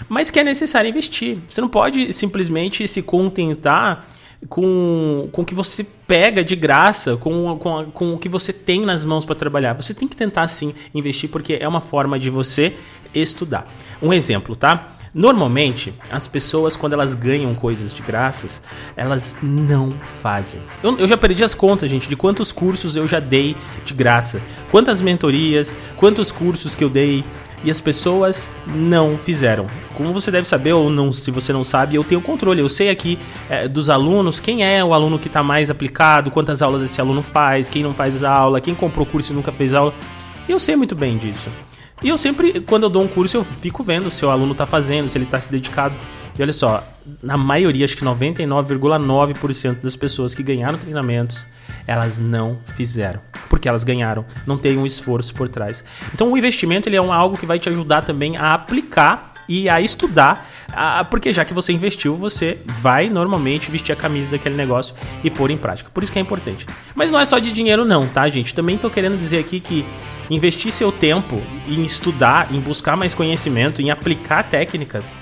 mas 0.08 0.30
que 0.30 0.38
é 0.38 0.44
necessário 0.44 0.88
investir. 0.88 1.38
Você 1.48 1.60
não 1.60 1.68
pode 1.68 2.12
simplesmente 2.12 2.86
se 2.86 3.02
contentar 3.02 4.06
com, 4.48 5.28
com 5.32 5.42
o 5.42 5.44
que 5.44 5.54
você 5.54 5.84
pega 6.06 6.44
de 6.44 6.54
graça, 6.54 7.16
com, 7.16 7.56
com, 7.58 7.90
com 7.90 8.12
o 8.14 8.18
que 8.18 8.28
você 8.28 8.52
tem 8.52 8.82
nas 8.84 9.04
mãos 9.04 9.24
para 9.24 9.34
trabalhar. 9.34 9.72
Você 9.74 9.94
tem 9.94 10.06
que 10.06 10.16
tentar 10.16 10.46
sim 10.48 10.74
investir, 10.94 11.28
porque 11.30 11.58
é 11.60 11.66
uma 11.66 11.80
forma 11.80 12.18
de 12.18 12.30
você 12.30 12.74
estudar. 13.14 13.66
Um 14.00 14.12
exemplo, 14.12 14.54
tá? 14.54 14.94
Normalmente, 15.12 15.94
as 16.10 16.28
pessoas, 16.28 16.76
quando 16.76 16.92
elas 16.92 17.14
ganham 17.14 17.54
coisas 17.54 17.92
de 17.92 18.02
graças, 18.02 18.62
elas 18.94 19.36
não 19.42 19.94
fazem. 20.20 20.60
Eu, 20.82 20.98
eu, 20.98 21.08
já 21.08 21.16
perdi 21.16 21.42
as 21.42 21.54
contas, 21.54 21.90
gente, 21.90 22.08
de 22.08 22.14
quantos 22.14 22.52
cursos 22.52 22.94
eu 22.94 23.08
já 23.08 23.18
dei 23.18 23.56
de 23.84 23.94
graça, 23.94 24.40
quantas 24.70 25.00
mentorias, 25.00 25.74
quantos 25.96 26.30
cursos 26.30 26.74
que 26.74 26.84
eu 26.84 26.90
dei, 26.90 27.24
e 27.64 27.70
as 27.70 27.80
pessoas 27.80 28.48
não 28.66 29.18
fizeram. 29.18 29.66
Como 29.94 30.12
você 30.12 30.30
deve 30.30 30.46
saber, 30.48 30.72
ou 30.72 30.90
não, 30.90 31.12
se 31.12 31.30
você 31.30 31.52
não 31.52 31.64
sabe, 31.64 31.96
eu 31.96 32.04
tenho 32.04 32.20
controle. 32.20 32.60
Eu 32.60 32.68
sei 32.68 32.88
aqui 32.88 33.18
é, 33.50 33.66
dos 33.66 33.90
alunos 33.90 34.40
quem 34.40 34.64
é 34.64 34.84
o 34.84 34.94
aluno 34.94 35.18
que 35.18 35.26
está 35.26 35.42
mais 35.42 35.70
aplicado, 35.70 36.30
quantas 36.30 36.62
aulas 36.62 36.82
esse 36.82 37.00
aluno 37.00 37.22
faz, 37.22 37.68
quem 37.68 37.82
não 37.82 37.94
faz 37.94 38.22
aula, 38.22 38.60
quem 38.60 38.74
comprou 38.74 39.04
curso 39.04 39.32
e 39.32 39.34
nunca 39.34 39.52
fez 39.52 39.74
aula. 39.74 39.92
Eu 40.48 40.58
sei 40.58 40.76
muito 40.76 40.94
bem 40.94 41.18
disso. 41.18 41.50
E 42.02 42.08
eu 42.08 42.16
sempre, 42.16 42.60
quando 42.60 42.84
eu 42.84 42.88
dou 42.88 43.02
um 43.02 43.08
curso, 43.08 43.36
eu 43.36 43.44
fico 43.44 43.82
vendo 43.82 44.10
se 44.10 44.24
o 44.24 44.30
aluno 44.30 44.52
está 44.52 44.66
fazendo, 44.66 45.08
se 45.08 45.18
ele 45.18 45.24
está 45.24 45.40
se 45.40 45.50
dedicado. 45.50 45.96
E 46.38 46.42
olha 46.42 46.52
só, 46.52 46.84
na 47.20 47.36
maioria, 47.36 47.84
acho 47.84 47.96
que 47.96 48.04
99,9% 48.04 49.80
das 49.82 49.96
pessoas 49.96 50.34
que 50.34 50.42
ganharam 50.42 50.78
treinamentos, 50.78 51.44
elas 51.86 52.20
não 52.20 52.56
fizeram. 52.76 53.20
Porque 53.48 53.68
elas 53.68 53.84
ganharam, 53.84 54.24
não 54.46 54.58
tem 54.58 54.76
um 54.76 54.84
esforço 54.84 55.34
por 55.34 55.48
trás. 55.48 55.84
Então 56.12 56.32
o 56.32 56.36
investimento 56.36 56.88
ele 56.88 56.96
é 56.96 57.02
um, 57.02 57.12
algo 57.12 57.36
que 57.36 57.46
vai 57.46 57.58
te 57.58 57.68
ajudar 57.68 58.02
também 58.02 58.36
a 58.36 58.54
aplicar 58.54 59.32
e 59.48 59.68
a 59.68 59.80
estudar, 59.80 60.46
porque 61.08 61.32
já 61.32 61.42
que 61.44 61.54
você 61.54 61.72
investiu, 61.72 62.14
você 62.14 62.58
vai 62.66 63.08
normalmente 63.08 63.70
vestir 63.70 63.92
a 63.92 63.96
camisa 63.96 64.30
daquele 64.30 64.54
negócio 64.54 64.94
e 65.24 65.30
pôr 65.30 65.50
em 65.50 65.56
prática. 65.56 65.90
Por 65.92 66.02
isso 66.02 66.12
que 66.12 66.18
é 66.18 66.22
importante. 66.22 66.66
Mas 66.94 67.10
não 67.10 67.18
é 67.18 67.24
só 67.24 67.38
de 67.38 67.50
dinheiro 67.50 67.84
não, 67.84 68.06
tá, 68.06 68.28
gente? 68.28 68.54
Também 68.54 68.76
tô 68.76 68.90
querendo 68.90 69.18
dizer 69.18 69.38
aqui 69.38 69.58
que 69.58 69.86
investir 70.28 70.70
seu 70.70 70.92
tempo 70.92 71.42
em 71.66 71.82
estudar, 71.82 72.52
em 72.52 72.60
buscar 72.60 72.94
mais 72.94 73.14
conhecimento, 73.14 73.80
em 73.80 73.90
aplicar 73.90 74.42
técnicas, 74.42 75.14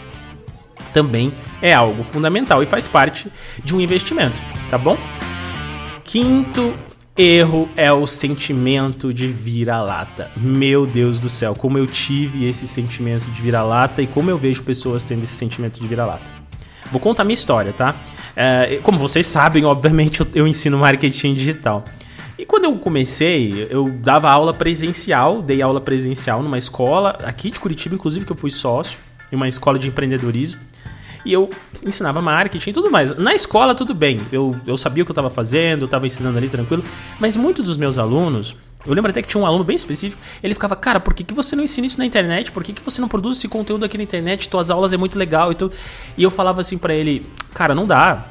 também 0.93 1.33
é 1.61 1.73
algo 1.75 2.03
fundamental 2.03 2.63
e 2.63 2.67
faz 2.67 2.89
parte 2.89 3.31
de 3.63 3.77
um 3.77 3.81
investimento, 3.81 4.37
tá 4.71 4.79
bom? 4.79 4.97
Quinto 6.03 6.75
erro 7.17 7.69
é 7.77 7.91
o 7.91 8.07
sentimento 8.07 9.13
de 9.13 9.27
vira-lata. 9.27 10.31
Meu 10.37 10.87
Deus 10.87 11.19
do 11.19 11.29
céu, 11.29 11.55
como 11.55 11.79
eu 11.79 11.87
tive 11.87 12.45
esse 12.45 12.69
sentimento 12.69 13.25
de 13.25 13.41
vira-lata 13.41 14.03
e 14.03 14.07
como 14.07 14.31
eu 14.31 14.37
vejo 14.37 14.63
pessoas 14.63 15.05
tendo 15.05 15.25
esse 15.25 15.33
sentimento 15.33 15.81
de 15.81 15.89
vira-lata. 15.89 16.31
Vou 16.93 17.01
contar 17.01 17.25
minha 17.25 17.35
história, 17.35 17.73
tá? 17.73 17.97
É, 18.37 18.79
como 18.83 18.99
vocês 18.99 19.27
sabem, 19.27 19.65
obviamente 19.67 20.21
eu, 20.21 20.27
eu 20.35 20.47
ensino 20.47 20.79
marketing 20.79 21.35
digital. 21.35 21.85
E 22.39 22.45
quando 22.45 22.65
eu 22.65 22.77
comecei, 22.77 23.67
eu 23.71 23.89
dava 23.89 24.31
aula 24.31 24.53
presencial, 24.53 25.41
dei 25.41 25.63
aula 25.63 25.81
presencial 25.81 26.43
numa 26.43 26.59
escola 26.59 27.17
aqui 27.25 27.51
de 27.51 27.59
Curitiba, 27.59 27.95
inclusive 27.95 28.27
que 28.27 28.33
eu 28.33 28.37
fui 28.37 28.51
sócio, 28.51 28.99
em 29.33 29.37
uma 29.37 29.49
escola 29.49 29.79
de 29.79 29.89
empreendedorismo. 29.89 30.61
E 31.27 31.33
eu 31.33 31.51
ensinava 31.85 32.23
marketing 32.23 32.71
e 32.71 32.73
tudo 32.73 32.89
mais. 32.89 33.15
Na 33.17 33.35
escola, 33.35 33.75
tudo 33.75 33.93
bem. 33.93 34.21
Eu, 34.31 34.55
eu 34.65 34.77
sabia 34.79 35.03
o 35.03 35.05
que 35.05 35.11
eu 35.11 35.13
estava 35.13 35.29
fazendo, 35.29 35.83
eu 35.83 35.87
estava 35.87 36.07
ensinando 36.07 36.39
ali 36.39 36.49
tranquilo. 36.49 36.85
Mas 37.19 37.37
muitos 37.37 37.65
dos 37.65 37.77
meus 37.77 37.99
alunos, 37.99 38.57
eu 38.87 38.95
lembro 38.95 39.11
até 39.11 39.21
que 39.21 39.27
tinha 39.27 39.43
um 39.43 39.45
aluno 39.45 39.65
bem 39.65 39.75
específico, 39.75 40.23
ele 40.41 40.55
ficava, 40.55 40.77
cara, 40.77 41.01
por 41.01 41.13
que, 41.13 41.25
que 41.25 41.35
você 41.35 41.57
não 41.57 41.65
ensina 41.65 41.85
isso 41.85 41.99
na 41.99 42.07
internet? 42.07 42.53
Por 42.53 42.63
que, 42.63 42.73
que 42.73 42.81
você 42.81 43.01
não 43.01 43.09
produz 43.09 43.39
esse 43.39 43.49
conteúdo 43.49 43.85
aqui 43.85 43.99
na 43.99 44.05
internet? 44.05 44.49
Tuas 44.49 44.71
aulas 44.71 44.93
é 44.93 44.97
muito 44.97 45.19
legal 45.19 45.51
e 45.51 45.57
tudo. 45.57 45.75
E 46.17 46.23
eu 46.23 46.31
falava 46.31 46.61
assim 46.61 46.79
para 46.79 46.95
ele, 46.95 47.27
cara, 47.53 47.75
não 47.75 47.89
dá. 47.89 48.29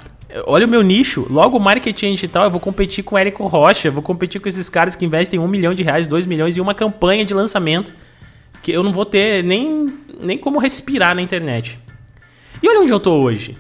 Olha 0.48 0.66
o 0.66 0.70
meu 0.70 0.82
nicho. 0.82 1.28
Logo, 1.30 1.60
marketing 1.60 2.14
digital, 2.14 2.46
eu 2.46 2.52
vou 2.52 2.62
competir 2.62 3.04
com 3.04 3.16
o 3.16 3.18
Érico 3.18 3.46
Rocha, 3.46 3.92
vou 3.92 4.02
competir 4.02 4.40
com 4.40 4.48
esses 4.48 4.70
caras 4.70 4.96
que 4.96 5.06
investem 5.06 5.38
um 5.38 5.50
milhão 5.50 5.74
de 5.74 5.84
reais, 5.84 6.08
dois 6.08 6.26
milhões 6.26 6.58
em 6.58 6.62
uma 6.62 6.74
campanha 6.74 7.26
de 7.26 7.34
lançamento. 7.34 7.94
Que 8.64 8.72
eu 8.72 8.82
não 8.82 8.94
vou 8.94 9.06
ter 9.06 9.44
nem, 9.44 9.86
nem 10.22 10.38
como 10.38 10.60
respirar 10.60 11.14
na 11.14 11.22
internet. 11.22 11.78
E 12.62 12.70
olha 12.70 12.82
onde 12.82 12.92
eu 12.92 13.00
tô 13.00 13.14
hoje. 13.22 13.58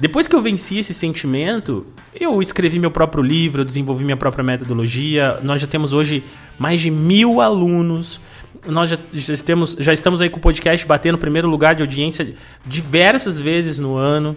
Depois 0.00 0.28
que 0.28 0.36
eu 0.36 0.40
venci 0.40 0.78
esse 0.78 0.94
sentimento, 0.94 1.84
eu 2.14 2.40
escrevi 2.40 2.78
meu 2.78 2.90
próprio 2.90 3.22
livro, 3.22 3.62
eu 3.62 3.64
desenvolvi 3.64 4.04
minha 4.04 4.16
própria 4.16 4.44
metodologia. 4.44 5.40
Nós 5.42 5.60
já 5.60 5.66
temos 5.66 5.92
hoje 5.92 6.22
mais 6.56 6.80
de 6.80 6.90
mil 6.90 7.40
alunos. 7.40 8.20
Nós 8.64 8.90
já, 8.90 8.98
já, 9.12 9.34
temos, 9.44 9.76
já 9.78 9.92
estamos 9.92 10.20
aí 10.20 10.30
com 10.30 10.38
o 10.38 10.42
podcast 10.42 10.86
batendo 10.86 11.18
primeiro 11.18 11.48
lugar 11.48 11.74
de 11.74 11.82
audiência 11.82 12.34
diversas 12.64 13.40
vezes 13.40 13.78
no 13.78 13.96
ano. 13.96 14.36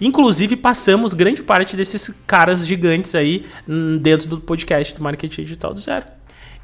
Inclusive, 0.00 0.56
passamos 0.56 1.12
grande 1.12 1.42
parte 1.42 1.76
desses 1.76 2.08
caras 2.26 2.66
gigantes 2.66 3.14
aí 3.14 3.46
hum, 3.68 3.98
dentro 3.98 4.28
do 4.28 4.40
podcast 4.40 4.94
do 4.94 5.02
Marketing 5.02 5.42
Digital 5.42 5.74
do 5.74 5.80
Zero. 5.80 6.06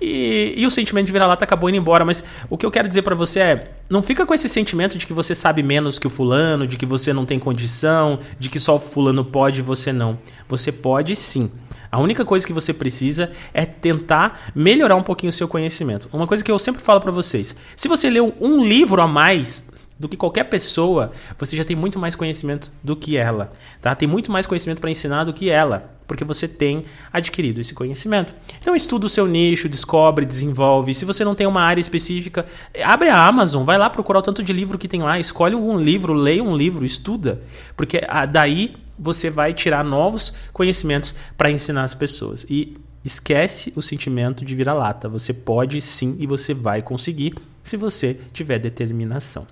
E, 0.01 0.55
e 0.57 0.67
o 0.67 0.71
sentimento 0.71 1.07
de 1.07 1.13
vira-lata 1.13 1.45
acabou 1.45 1.69
indo 1.69 1.79
embora, 1.79 2.05
mas 2.05 2.25
o 2.49 2.57
que 2.57 2.65
eu 2.65 2.71
quero 2.71 2.89
dizer 2.89 3.03
para 3.03 3.15
você 3.15 3.41
é: 3.41 3.71
não 3.89 4.03
fica 4.03 4.25
com 4.25 4.33
esse 4.33 4.49
sentimento 4.49 4.97
de 4.97 5.07
que 5.07 5.13
você 5.13 5.35
sabe 5.35 5.63
menos 5.63 5.99
que 5.99 6.07
o 6.07 6.11
fulano, 6.11 6.67
de 6.67 6.77
que 6.77 6.87
você 6.87 7.13
não 7.13 7.25
tem 7.25 7.39
condição, 7.39 8.19
de 8.39 8.49
que 8.49 8.59
só 8.59 8.77
o 8.77 8.81
fulano 8.81 9.25
pode 9.25 9.61
e 9.61 9.63
você 9.63 9.93
não. 9.93 10.19
Você 10.49 10.73
pode 10.73 11.15
sim. 11.17 11.51
A 11.93 12.01
única 12.01 12.25
coisa 12.25 12.47
que 12.47 12.53
você 12.53 12.73
precisa 12.73 13.33
é 13.53 13.67
tentar 13.67 14.53
melhorar 14.55 14.95
um 14.95 15.03
pouquinho 15.03 15.31
o 15.31 15.33
seu 15.33 15.49
conhecimento. 15.49 16.09
Uma 16.13 16.27
coisa 16.27 16.45
que 16.45 16.51
eu 16.51 16.59
sempre 16.59 16.81
falo 16.81 17.01
para 17.01 17.11
vocês: 17.11 17.55
se 17.75 17.89
você 17.89 18.09
leu 18.09 18.35
um 18.41 18.65
livro 18.65 19.03
a 19.03 19.09
mais 19.09 19.69
do 20.01 20.09
que 20.09 20.17
qualquer 20.17 20.45
pessoa, 20.45 21.13
você 21.39 21.55
já 21.55 21.63
tem 21.63 21.77
muito 21.77 21.99
mais 21.99 22.15
conhecimento 22.15 22.73
do 22.83 22.97
que 22.97 23.19
ela, 23.19 23.53
tá? 23.83 23.95
Tem 23.95 24.09
muito 24.09 24.33
mais 24.33 24.47
conhecimento 24.47 24.81
para 24.81 24.91
ensinar 24.91 25.25
do 25.25 25.35
que 25.35 25.51
ela, 25.51 25.93
porque 26.07 26.25
você 26.25 26.49
tem 26.49 26.87
adquirido 27.13 27.61
esse 27.61 27.75
conhecimento. 27.75 28.35
Então 28.59 28.75
estuda 28.75 29.05
o 29.05 29.11
seu 29.11 29.27
nicho, 29.27 29.69
descobre, 29.69 30.25
desenvolve. 30.25 30.95
Se 30.95 31.05
você 31.05 31.23
não 31.23 31.35
tem 31.35 31.47
uma 31.47 31.61
área 31.61 31.83
específica, 31.83 32.47
abre 32.83 33.11
a 33.11 33.27
Amazon, 33.27 33.63
vai 33.63 33.77
lá 33.77 33.91
procurar 33.91 34.21
o 34.21 34.23
tanto 34.23 34.43
de 34.43 34.55
livro 34.55 34.79
que 34.79 34.89
tem 34.89 35.03
lá, 35.03 35.19
escolhe 35.19 35.55
um 35.55 35.79
livro, 35.79 36.15
leia 36.15 36.43
um 36.43 36.57
livro, 36.57 36.83
estuda, 36.83 37.43
porque 37.77 38.01
ah, 38.09 38.25
daí 38.25 38.77
você 38.99 39.29
vai 39.29 39.53
tirar 39.53 39.85
novos 39.85 40.33
conhecimentos 40.51 41.15
para 41.37 41.51
ensinar 41.51 41.85
as 41.85 41.93
pessoas. 41.93 42.47
E 42.49 42.79
esquece 43.05 43.71
o 43.77 43.83
sentimento 43.83 44.47
de 44.47 44.55
vira-lata. 44.55 45.11
Você 45.11 45.35
pode 45.35 45.79
sim 45.83 46.17
e 46.19 46.27
você 46.27 46.55
vai 46.55 46.81
conseguir 46.81 47.35
se 47.63 47.77
você 47.77 48.19
tiver 48.33 48.59
determinação. 48.59 49.47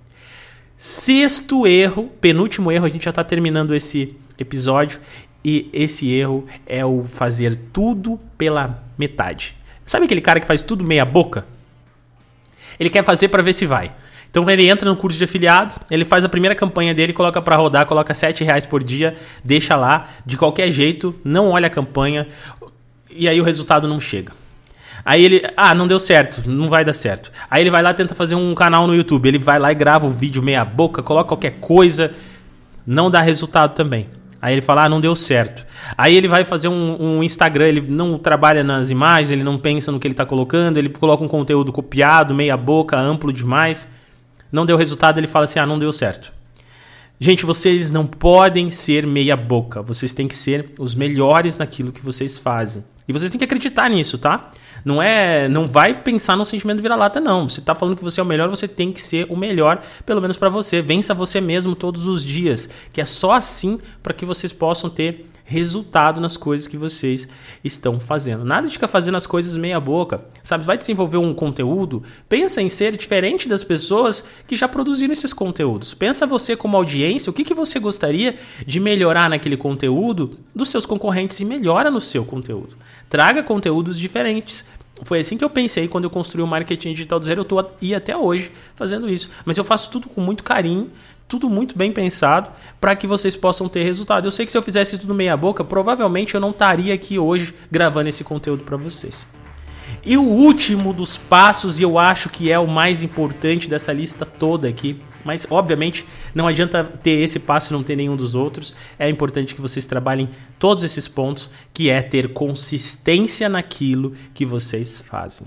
Sexto 0.81 1.67
erro, 1.67 2.05
penúltimo 2.21 2.71
erro, 2.71 2.87
a 2.87 2.89
gente 2.89 3.05
já 3.05 3.11
está 3.11 3.25
terminando 3.25 3.75
esse 3.75 4.15
episódio. 4.39 5.01
E 5.45 5.69
esse 5.73 6.09
erro 6.15 6.47
é 6.65 6.85
o 6.85 7.03
fazer 7.03 7.57
tudo 7.73 8.21
pela 8.39 8.81
metade. 8.97 9.57
Sabe 9.85 10.05
aquele 10.05 10.21
cara 10.21 10.39
que 10.39 10.47
faz 10.47 10.63
tudo 10.63 10.85
meia 10.85 11.05
boca? 11.05 11.45
Ele 12.79 12.89
quer 12.89 13.03
fazer 13.03 13.27
para 13.27 13.43
ver 13.43 13.55
se 13.55 13.67
vai. 13.67 13.93
Então 14.31 14.49
ele 14.49 14.69
entra 14.69 14.89
no 14.89 14.97
curso 14.97 15.19
de 15.19 15.25
afiliado, 15.25 15.75
ele 15.91 16.05
faz 16.05 16.25
a 16.25 16.29
primeira 16.29 16.55
campanha 16.55 16.95
dele, 16.95 17.13
coloca 17.13 17.43
para 17.43 17.57
rodar, 17.57 17.85
coloca 17.85 18.15
7 18.15 18.45
reais 18.45 18.65
por 18.65 18.85
dia, 18.85 19.17
deixa 19.45 19.75
lá, 19.75 20.09
de 20.25 20.37
qualquer 20.37 20.71
jeito, 20.71 21.13
não 21.25 21.49
olha 21.49 21.67
a 21.67 21.71
campanha, 21.71 22.29
e 23.11 23.29
aí 23.29 23.41
o 23.41 23.45
resultado 23.45 23.89
não 23.89 23.99
chega. 23.99 24.33
Aí 25.05 25.25
ele, 25.25 25.43
ah, 25.57 25.75
não 25.75 25.87
deu 25.87 26.01
certo, 26.01 26.43
não 26.49 26.69
vai 26.69 26.85
dar 26.85 26.93
certo. 26.93 27.31
Aí 27.51 27.63
ele 27.63 27.71
vai 27.71 27.83
lá 27.83 27.95
tenta 27.95 28.15
fazer 28.15 28.35
um 28.35 28.55
canal 28.55 28.87
no 28.87 28.95
YouTube, 28.95 29.27
ele 29.27 29.39
vai 29.39 29.59
lá 29.59 29.73
e 29.73 29.75
grava 29.75 30.07
o 30.07 30.11
vídeo 30.11 30.43
meia 30.43 30.65
boca, 30.65 31.03
coloca 31.03 31.29
qualquer 31.29 31.61
coisa, 31.61 32.13
não 32.87 33.11
dá 33.11 33.21
resultado 33.21 33.75
também. 33.75 34.09
Aí 34.41 34.55
ele 34.55 34.63
fala, 34.63 34.85
ah, 34.85 34.89
não 34.89 35.01
deu 35.01 35.17
certo. 35.17 35.67
Aí 35.97 36.15
ele 36.15 36.29
vai 36.29 36.45
fazer 36.45 36.69
um, 36.69 36.97
um, 37.01 37.23
Instagram, 37.25 37.67
ele 37.67 37.81
não 37.81 38.17
trabalha 38.19 38.63
nas 38.63 38.89
imagens, 38.89 39.31
ele 39.31 39.43
não 39.43 39.59
pensa 39.59 39.91
no 39.91 39.99
que 39.99 40.07
ele 40.07 40.15
está 40.15 40.25
colocando, 40.25 40.77
ele 40.77 40.89
coloca 40.89 41.25
um 41.25 41.29
conteúdo 41.29 41.73
copiado, 41.73 42.35
meia 42.35 42.57
boca, 42.57 42.97
amplo 42.97 43.33
demais. 43.33 43.89
Não 44.53 44.65
deu 44.65 44.77
resultado, 44.77 45.19
ele 45.19 45.27
fala 45.27 45.45
assim, 45.45 45.59
ah, 45.59 45.67
não 45.67 45.79
deu 45.79 45.93
certo. 45.93 46.33
Gente, 47.19 47.45
vocês 47.45 47.91
não 47.91 48.07
podem 48.07 48.71
ser 48.71 49.05
meia 49.05 49.37
boca, 49.37 49.83
vocês 49.83 50.15
têm 50.15 50.29
que 50.29 50.37
ser 50.37 50.71
os 50.79 50.95
melhores 50.95 51.57
naquilo 51.57 51.91
que 51.91 52.01
vocês 52.01 52.39
fazem. 52.39 52.85
E 53.09 53.13
vocês 53.13 53.31
têm 53.31 53.39
que 53.39 53.45
acreditar 53.45 53.89
nisso, 53.89 54.19
tá? 54.19 54.51
Não 54.85 55.03
é, 55.03 55.49
não 55.49 55.67
vai 55.67 56.03
pensar 56.03 56.37
no 56.37 56.45
sentimento 56.45 56.83
vira-lata 56.83 57.19
não. 57.19 57.49
Você 57.49 57.61
tá 57.61 57.75
falando 57.75 57.97
que 57.97 58.05
você 58.05 58.21
é 58.21 58.23
o 58.23 58.27
melhor, 58.27 58.49
você 58.49 58.69
tem 58.69 58.93
que 58.93 59.01
ser 59.01 59.27
o 59.31 59.37
melhor, 59.37 59.83
pelo 60.05 60.21
menos 60.21 60.37
para 60.37 60.49
você. 60.49 60.83
Vença 60.83 61.15
você 61.15 61.41
mesmo 61.41 61.75
todos 61.75 62.07
os 62.07 62.23
dias, 62.23 62.69
que 62.93 63.01
é 63.01 63.05
só 63.05 63.33
assim 63.33 63.81
para 64.03 64.13
que 64.13 64.27
vocês 64.27 64.53
possam 64.53 64.91
ter 64.91 65.27
resultado 65.49 66.21
nas 66.21 66.37
coisas 66.37 66.69
que 66.69 66.77
vocês 66.77 67.27
estão 67.65 67.99
fazendo. 67.99 68.45
Nada 68.45 68.69
de 68.69 68.75
ficar 68.75 68.87
fazendo 68.87 69.17
as 69.17 69.27
coisas 69.27 69.57
meia 69.57 69.81
boca. 69.81 70.21
Sabe, 70.43 70.63
vai 70.63 70.77
desenvolver 70.77 71.17
um 71.17 71.33
conteúdo, 71.33 72.03
pensa 72.29 72.61
em 72.61 72.69
ser 72.69 72.95
diferente 72.99 73.49
das 73.49 73.65
pessoas 73.65 74.23
que 74.47 74.57
já 74.57 74.69
produziram 74.69 75.11
esses 75.11 75.33
conteúdos. 75.33 75.95
Pensa 75.95 76.27
você 76.27 76.55
como 76.55 76.77
audiência, 76.77 77.31
o 77.31 77.33
que, 77.33 77.45
que 77.45 77.55
você 77.55 77.79
gostaria 77.79 78.37
de 78.67 78.79
melhorar 78.79 79.31
naquele 79.31 79.57
conteúdo 79.57 80.39
dos 80.55 80.69
seus 80.69 80.85
concorrentes 80.85 81.41
e 81.41 81.47
melhora 81.47 81.91
no 81.91 82.01
seu 82.01 82.27
conteúdo. 82.27 82.77
Traga 83.09 83.43
conteúdos 83.43 83.99
diferentes. 83.99 84.67
Foi 85.03 85.21
assim 85.21 85.37
que 85.37 85.45
eu 85.45 85.51
pensei 85.51 85.89
quando 85.89 86.05
eu 86.05 86.11
construí 86.11 86.43
o 86.43 86.47
marketing 86.47 86.93
digital 86.93 87.21
do 87.21 87.27
zero. 87.27 87.41
Eu 87.41 87.43
estou 87.43 87.77
e 87.81 87.95
até 87.95 88.17
hoje 88.17 88.51
fazendo 88.75 89.09
isso. 89.09 89.31
Mas 89.45 89.57
eu 89.57 89.65
faço 89.65 89.91
tudo 89.91 90.09
com 90.09 90.21
muito 90.21 90.43
carinho, 90.43 90.91
tudo 91.27 91.49
muito 91.49 91.77
bem 91.77 91.93
pensado 91.93 92.51
para 92.81 92.97
que 92.97 93.07
vocês 93.07 93.37
possam 93.37 93.69
ter 93.69 93.85
resultado. 93.85 94.27
Eu 94.27 94.31
sei 94.31 94.47
que 94.47 94.53
se 94.53 94.59
eu 94.59 94.63
fizesse 94.63 94.99
tudo 94.99 95.15
meia 95.15 95.37
boca, 95.37 95.63
provavelmente 95.63 96.35
eu 96.35 96.41
não 96.41 96.51
estaria 96.51 96.95
aqui 96.95 97.19
hoje 97.19 97.55
gravando 97.71 98.09
esse 98.09 98.25
conteúdo 98.25 98.65
para 98.65 98.77
vocês. 98.77 99.27
E 100.05 100.17
o 100.17 100.23
último 100.23 100.93
dos 100.93 101.17
passos, 101.17 101.79
e 101.79 101.83
eu 101.83 101.99
acho 101.99 102.29
que 102.29 102.51
é 102.51 102.59
o 102.59 102.67
mais 102.67 103.03
importante 103.03 103.69
dessa 103.69 103.93
lista 103.93 104.25
toda 104.25 104.69
aqui, 104.69 105.01
mas 105.25 105.47
obviamente 105.51 106.07
não 106.35 106.47
adianta 106.47 106.85
ter 106.85 107.23
esse 107.23 107.39
passo 107.39 107.73
e 107.73 107.75
não 107.75 107.83
ter 107.83 107.97
nenhum 107.97 108.17
dos 108.17 108.35
outros. 108.35 108.75
É 108.99 109.09
importante 109.09 109.55
que 109.55 109.61
vocês 109.61 109.87
trabalhem 109.87 110.29
todos 110.59 110.83
esses 110.83 111.07
pontos, 111.09 111.51
que 111.73 111.91
é 111.91 112.03
ter 112.03 112.33
consistência 112.33 113.49
naquilo 113.49 114.13
que 114.35 114.45
vocês 114.45 115.01
fazem. 115.01 115.47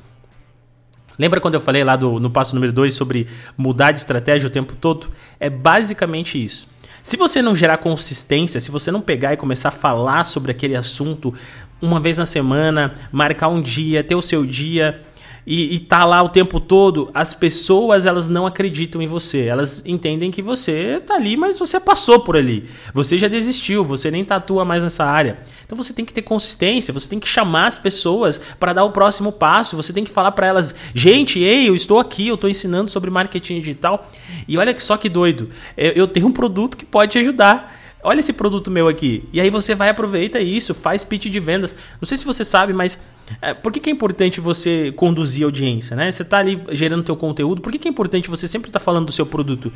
Lembra 1.17 1.39
quando 1.39 1.53
eu 1.53 1.61
falei 1.61 1.83
lá 1.83 1.95
do, 1.95 2.19
no 2.19 2.31
passo 2.31 2.55
número 2.55 2.73
2 2.73 2.93
sobre 2.93 3.27
mudar 3.57 3.91
de 3.91 3.99
estratégia 3.99 4.47
o 4.47 4.51
tempo 4.51 4.75
todo? 4.75 5.07
É 5.39 5.49
basicamente 5.49 6.41
isso. 6.41 6.67
Se 7.03 7.17
você 7.17 7.41
não 7.41 7.55
gerar 7.55 7.77
consistência, 7.77 8.59
se 8.59 8.69
você 8.69 8.91
não 8.91 9.01
pegar 9.01 9.33
e 9.33 9.37
começar 9.37 9.69
a 9.69 9.71
falar 9.71 10.23
sobre 10.23 10.51
aquele 10.51 10.75
assunto 10.75 11.33
uma 11.81 11.99
vez 11.99 12.17
na 12.19 12.25
semana, 12.27 12.93
marcar 13.11 13.47
um 13.47 13.61
dia, 13.61 14.03
ter 14.03 14.13
o 14.13 14.21
seu 14.21 14.45
dia, 14.45 15.01
e, 15.45 15.75
e 15.75 15.79
tá 15.79 16.05
lá 16.05 16.21
o 16.21 16.29
tempo 16.29 16.59
todo, 16.59 17.09
as 17.13 17.33
pessoas 17.33 18.05
elas 18.05 18.27
não 18.27 18.45
acreditam 18.45 19.01
em 19.01 19.07
você. 19.07 19.45
Elas 19.45 19.81
entendem 19.85 20.29
que 20.29 20.41
você 20.41 21.01
tá 21.05 21.15
ali, 21.15 21.35
mas 21.35 21.57
você 21.57 21.79
passou 21.79 22.19
por 22.19 22.37
ali. 22.37 22.69
Você 22.93 23.17
já 23.17 23.27
desistiu, 23.27 23.83
você 23.83 24.11
nem 24.11 24.23
tatua 24.23 24.63
mais 24.63 24.83
nessa 24.83 25.03
área. 25.03 25.39
Então 25.65 25.75
você 25.75 25.93
tem 25.93 26.05
que 26.05 26.13
ter 26.13 26.21
consistência, 26.21 26.93
você 26.93 27.09
tem 27.09 27.19
que 27.19 27.27
chamar 27.27 27.67
as 27.67 27.77
pessoas 27.77 28.39
para 28.59 28.73
dar 28.73 28.83
o 28.83 28.91
próximo 28.91 29.31
passo, 29.31 29.75
você 29.75 29.91
tem 29.91 30.03
que 30.03 30.11
falar 30.11 30.31
para 30.33 30.47
elas: 30.47 30.75
"Gente, 30.93 31.39
ei, 31.39 31.67
eu 31.67 31.75
estou 31.75 31.99
aqui, 31.99 32.27
eu 32.27 32.35
estou 32.35 32.49
ensinando 32.49 32.91
sobre 32.91 33.09
marketing 33.09 33.59
digital". 33.59 34.09
E 34.47 34.57
olha 34.57 34.77
só 34.79 34.95
que 34.95 35.09
doido. 35.09 35.49
Eu 35.75 36.07
tenho 36.07 36.27
um 36.27 36.31
produto 36.31 36.77
que 36.77 36.85
pode 36.85 37.13
te 37.13 37.17
ajudar. 37.19 37.80
Olha 38.03 38.19
esse 38.19 38.33
produto 38.33 38.71
meu 38.71 38.87
aqui. 38.87 39.27
E 39.31 39.39
aí 39.39 39.49
você 39.49 39.75
vai 39.75 39.89
aproveita 39.89 40.39
isso, 40.39 40.73
faz 40.73 41.03
pitch 41.03 41.27
de 41.27 41.39
vendas. 41.39 41.75
Não 41.99 42.05
sei 42.05 42.17
se 42.17 42.25
você 42.25 42.43
sabe, 42.43 42.73
mas 42.73 42.99
é, 43.41 43.53
por 43.53 43.71
que, 43.71 43.79
que, 43.79 43.89
é 43.89 43.93
importante 43.93 44.41
você 44.41 44.91
conduzir 44.93 45.45
audiência, 45.45 45.95
né? 45.95 46.11
Você 46.11 46.23
está 46.23 46.39
ali 46.39 46.59
gerando 46.71 47.03
teu 47.03 47.15
conteúdo. 47.15 47.61
Por 47.61 47.71
que, 47.71 47.77
que 47.77 47.87
é 47.87 47.91
importante 47.91 48.29
você 48.29 48.47
sempre 48.47 48.69
estar 48.69 48.79
tá 48.79 48.85
falando 48.85 49.05
do 49.05 49.11
seu 49.11 49.25
produto? 49.25 49.71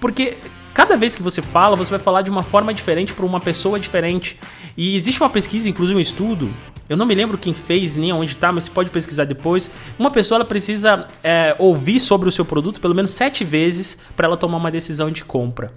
Porque 0.00 0.36
cada 0.74 0.96
vez 0.96 1.16
que 1.16 1.22
você 1.22 1.42
fala, 1.42 1.74
você 1.74 1.90
vai 1.90 1.98
falar 1.98 2.22
de 2.22 2.30
uma 2.30 2.42
forma 2.42 2.72
diferente 2.72 3.12
para 3.12 3.26
uma 3.26 3.40
pessoa 3.40 3.80
diferente. 3.80 4.38
E 4.76 4.96
existe 4.96 5.20
uma 5.20 5.30
pesquisa, 5.30 5.68
inclusive 5.68 5.98
um 5.98 6.00
estudo, 6.00 6.54
eu 6.88 6.96
não 6.96 7.04
me 7.04 7.14
lembro 7.14 7.36
quem 7.36 7.52
fez 7.52 7.96
nem 7.96 8.12
onde 8.12 8.32
está, 8.32 8.50
mas 8.50 8.64
você 8.64 8.70
pode 8.70 8.90
pesquisar 8.90 9.24
depois. 9.24 9.70
Uma 9.98 10.10
pessoa 10.10 10.42
precisa 10.44 11.06
é, 11.22 11.54
ouvir 11.58 12.00
sobre 12.00 12.28
o 12.28 12.32
seu 12.32 12.44
produto 12.44 12.80
pelo 12.80 12.94
menos 12.94 13.10
sete 13.10 13.44
vezes 13.44 13.98
para 14.16 14.26
ela 14.26 14.36
tomar 14.36 14.56
uma 14.56 14.70
decisão 14.70 15.10
de 15.10 15.24
compra. 15.24 15.72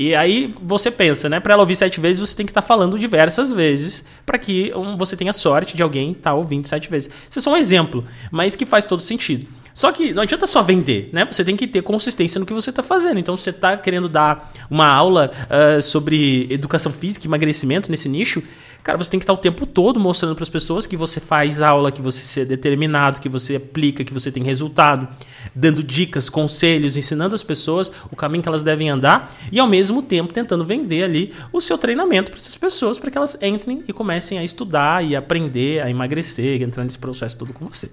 E 0.00 0.14
aí 0.14 0.54
você 0.62 0.92
pensa, 0.92 1.28
né? 1.28 1.40
Para 1.40 1.54
ela 1.54 1.62
ouvir 1.64 1.74
sete 1.74 1.98
vezes, 1.98 2.20
você 2.20 2.36
tem 2.36 2.46
que 2.46 2.52
estar 2.52 2.62
tá 2.62 2.66
falando 2.68 2.96
diversas 2.96 3.52
vezes 3.52 4.04
para 4.24 4.38
que 4.38 4.72
você 4.96 5.16
tenha 5.16 5.32
sorte 5.32 5.76
de 5.76 5.82
alguém 5.82 6.12
estar 6.12 6.30
tá 6.30 6.36
ouvindo 6.36 6.68
sete 6.68 6.88
vezes. 6.88 7.10
Isso 7.28 7.40
é 7.40 7.42
só 7.42 7.52
um 7.52 7.56
exemplo, 7.56 8.04
mas 8.30 8.54
que 8.54 8.64
faz 8.64 8.84
todo 8.84 9.02
sentido. 9.02 9.48
Só 9.74 9.90
que 9.90 10.14
não 10.14 10.22
adianta 10.22 10.46
só 10.46 10.62
vender, 10.62 11.10
né? 11.12 11.24
Você 11.24 11.44
tem 11.44 11.56
que 11.56 11.66
ter 11.66 11.82
consistência 11.82 12.38
no 12.38 12.46
que 12.46 12.52
você 12.52 12.70
está 12.70 12.80
fazendo. 12.80 13.18
Então, 13.18 13.36
se 13.36 13.42
você 13.42 13.50
está 13.50 13.76
querendo 13.76 14.08
dar 14.08 14.52
uma 14.70 14.86
aula 14.86 15.32
uh, 15.44 15.82
sobre 15.82 16.46
educação 16.48 16.92
física 16.92 17.26
emagrecimento 17.26 17.90
nesse 17.90 18.08
nicho, 18.08 18.40
cara, 18.82 18.96
você 18.96 19.10
tem 19.10 19.20
que 19.20 19.24
estar 19.24 19.32
o 19.32 19.36
tempo 19.38 19.66
todo 19.66 20.00
mostrando 20.00 20.34
para 20.34 20.42
as 20.42 20.48
pessoas 20.48 20.86
que 20.86 20.96
você 20.96 21.20
faz 21.20 21.60
aula, 21.60 21.92
que 21.92 22.00
você 22.00 22.40
é 22.40 22.44
determinado, 22.44 23.20
que 23.20 23.28
você 23.28 23.56
aplica, 23.56 24.04
que 24.04 24.14
você 24.14 24.30
tem 24.30 24.42
resultado, 24.42 25.08
dando 25.54 25.82
dicas, 25.82 26.28
conselhos, 26.28 26.96
ensinando 26.96 27.34
as 27.34 27.42
pessoas 27.42 27.90
o 28.10 28.16
caminho 28.16 28.42
que 28.42 28.48
elas 28.48 28.62
devem 28.62 28.88
andar 28.88 29.34
e 29.52 29.58
ao 29.58 29.66
mesmo 29.66 30.02
tempo 30.02 30.32
tentando 30.32 30.64
vender 30.64 31.04
ali 31.04 31.34
o 31.52 31.60
seu 31.60 31.76
treinamento 31.76 32.30
para 32.30 32.40
essas 32.40 32.56
pessoas 32.56 32.98
para 32.98 33.10
que 33.10 33.18
elas 33.18 33.36
entrem 33.42 33.84
e 33.86 33.92
comecem 33.92 34.38
a 34.38 34.44
estudar 34.44 35.04
e 35.04 35.14
aprender 35.14 35.82
a 35.82 35.90
emagrecer, 35.90 36.62
entrar 36.62 36.84
nesse 36.84 36.98
processo 36.98 37.36
todo 37.36 37.52
com 37.52 37.66
você. 37.66 37.90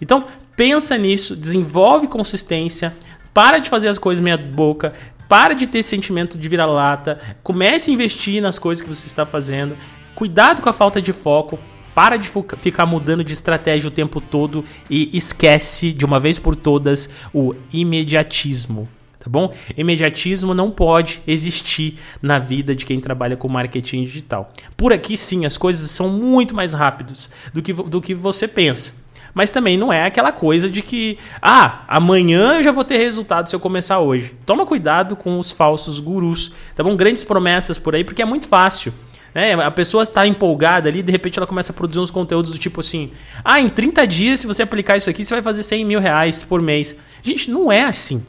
Então, 0.00 0.26
pensa 0.56 0.96
nisso, 0.96 1.34
desenvolve 1.34 2.06
consistência, 2.06 2.94
para 3.34 3.58
de 3.58 3.68
fazer 3.68 3.88
as 3.88 3.98
coisas 3.98 4.22
meia 4.22 4.36
boca, 4.36 4.92
para 5.28 5.54
de 5.54 5.66
ter 5.66 5.82
sentimento 5.82 6.38
de 6.38 6.48
vira-lata, 6.48 7.20
comece 7.42 7.90
a 7.90 7.94
investir 7.94 8.40
nas 8.40 8.58
coisas 8.58 8.82
que 8.82 8.88
você 8.88 9.06
está 9.06 9.26
fazendo, 9.26 9.76
cuidado 10.18 10.60
com 10.60 10.68
a 10.68 10.72
falta 10.72 11.00
de 11.00 11.12
foco, 11.12 11.60
para 11.94 12.16
de 12.16 12.28
ficar 12.56 12.84
mudando 12.86 13.22
de 13.22 13.32
estratégia 13.32 13.86
o 13.86 13.90
tempo 13.92 14.20
todo 14.20 14.64
e 14.90 15.16
esquece 15.16 15.92
de 15.92 16.04
uma 16.04 16.18
vez 16.18 16.40
por 16.40 16.56
todas 16.56 17.08
o 17.32 17.54
imediatismo. 17.72 18.88
Tá 19.20 19.30
bom? 19.30 19.54
Imediatismo 19.76 20.54
não 20.54 20.72
pode 20.72 21.22
existir 21.24 22.00
na 22.20 22.40
vida 22.40 22.74
de 22.74 22.84
quem 22.84 22.98
trabalha 22.98 23.36
com 23.36 23.46
marketing 23.48 24.02
digital. 24.02 24.52
Por 24.76 24.92
aqui 24.92 25.16
sim, 25.16 25.46
as 25.46 25.56
coisas 25.56 25.88
são 25.88 26.08
muito 26.08 26.52
mais 26.52 26.72
rápidas 26.72 27.30
do 27.54 27.62
que, 27.62 27.72
do 27.72 28.00
que 28.00 28.12
você 28.12 28.48
pensa. 28.48 28.94
Mas 29.32 29.52
também 29.52 29.78
não 29.78 29.92
é 29.92 30.04
aquela 30.04 30.32
coisa 30.32 30.68
de 30.68 30.82
que, 30.82 31.16
ah, 31.40 31.84
amanhã 31.86 32.54
eu 32.54 32.62
já 32.64 32.72
vou 32.72 32.82
ter 32.82 32.98
resultado 32.98 33.48
se 33.48 33.54
eu 33.54 33.60
começar 33.60 34.00
hoje. 34.00 34.34
Toma 34.44 34.66
cuidado 34.66 35.14
com 35.14 35.38
os 35.38 35.52
falsos 35.52 36.00
gurus, 36.00 36.52
tá 36.74 36.82
bom? 36.82 36.96
Grandes 36.96 37.22
promessas 37.22 37.78
por 37.78 37.94
aí, 37.94 38.02
porque 38.02 38.20
é 38.20 38.24
muito 38.24 38.48
fácil. 38.48 38.92
É, 39.34 39.52
a 39.52 39.70
pessoa 39.70 40.02
está 40.02 40.26
empolgada 40.26 40.88
ali, 40.88 41.02
de 41.02 41.12
repente 41.12 41.38
ela 41.38 41.46
começa 41.46 41.72
a 41.72 41.74
produzir 41.74 42.00
uns 42.00 42.10
conteúdos 42.10 42.50
do 42.50 42.58
tipo 42.58 42.80
assim: 42.80 43.10
ah, 43.44 43.60
em 43.60 43.68
30 43.68 44.06
dias, 44.06 44.40
se 44.40 44.46
você 44.46 44.62
aplicar 44.62 44.96
isso 44.96 45.10
aqui, 45.10 45.24
você 45.24 45.34
vai 45.34 45.42
fazer 45.42 45.62
100 45.62 45.84
mil 45.84 46.00
reais 46.00 46.42
por 46.42 46.62
mês. 46.62 46.96
Gente, 47.22 47.50
não 47.50 47.70
é 47.70 47.84
assim. 47.84 48.24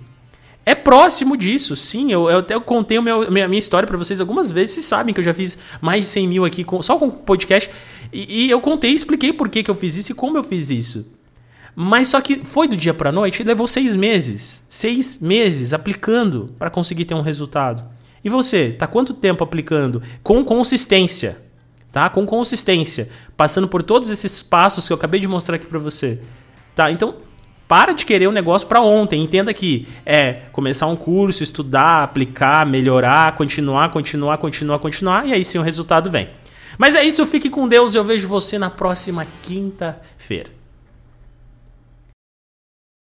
É 0.65 0.75
próximo 0.75 1.35
disso, 1.35 1.75
sim. 1.75 2.11
Eu, 2.11 2.29
eu 2.29 2.39
até 2.39 2.59
contei 2.59 2.97
a 2.97 3.01
minha, 3.01 3.47
minha 3.47 3.57
história 3.57 3.87
para 3.87 3.97
vocês 3.97 4.21
algumas 4.21 4.51
vezes. 4.51 4.75
Vocês 4.75 4.85
sabem 4.85 5.13
que 5.13 5.19
eu 5.19 5.23
já 5.23 5.33
fiz 5.33 5.57
mais 5.81 6.05
de 6.05 6.11
100 6.11 6.27
mil 6.27 6.45
aqui 6.45 6.63
com, 6.63 6.81
só 6.83 6.95
com 6.97 7.09
podcast. 7.09 7.71
E, 8.13 8.45
e 8.45 8.51
eu 8.51 8.61
contei 8.61 8.91
e 8.91 8.95
expliquei 8.95 9.33
por 9.33 9.49
que, 9.49 9.63
que 9.63 9.71
eu 9.71 9.75
fiz 9.75 9.95
isso 9.95 10.11
e 10.11 10.15
como 10.15 10.37
eu 10.37 10.43
fiz 10.43 10.69
isso. 10.69 11.11
Mas 11.75 12.09
só 12.09 12.21
que 12.21 12.41
foi 12.43 12.67
do 12.67 12.77
dia 12.77 12.93
para 12.93 13.11
noite 13.11 13.41
e 13.41 13.45
levou 13.45 13.67
seis 13.67 13.95
meses. 13.95 14.63
Seis 14.69 15.17
meses 15.19 15.73
aplicando 15.73 16.53
para 16.59 16.69
conseguir 16.69 17.05
ter 17.05 17.15
um 17.15 17.21
resultado. 17.21 17.83
E 18.23 18.29
você, 18.29 18.71
tá 18.71 18.87
quanto 18.87 19.13
tempo 19.13 19.43
aplicando? 19.43 20.01
Com 20.21 20.43
consistência. 20.43 21.41
Tá? 21.91 22.09
Com 22.09 22.25
consistência. 22.25 23.09
Passando 23.35 23.67
por 23.67 23.81
todos 23.81 24.09
esses 24.09 24.41
passos 24.41 24.87
que 24.87 24.93
eu 24.93 24.97
acabei 24.97 25.19
de 25.19 25.27
mostrar 25.27 25.55
aqui 25.55 25.65
para 25.65 25.79
você. 25.79 26.19
Tá? 26.75 26.91
Então, 26.91 27.15
para 27.67 27.93
de 27.93 28.05
querer 28.05 28.27
um 28.27 28.31
negócio 28.31 28.67
para 28.67 28.81
ontem. 28.81 29.21
Entenda 29.21 29.53
que 29.53 29.87
é 30.05 30.45
começar 30.51 30.87
um 30.87 30.95
curso, 30.95 31.43
estudar, 31.43 32.03
aplicar, 32.03 32.65
melhorar, 32.65 33.35
continuar, 33.35 33.89
continuar, 33.91 34.37
continuar, 34.39 34.79
continuar, 34.79 35.27
e 35.27 35.33
aí 35.33 35.45
sim 35.45 35.59
o 35.59 35.61
resultado 35.61 36.09
vem. 36.09 36.29
Mas 36.77 36.95
é 36.95 37.03
isso, 37.03 37.25
fique 37.25 37.49
com 37.49 37.67
Deus. 37.67 37.93
Eu 37.93 38.03
vejo 38.03 38.27
você 38.27 38.57
na 38.57 38.69
próxima 38.69 39.25
quinta-feira. 39.41 40.58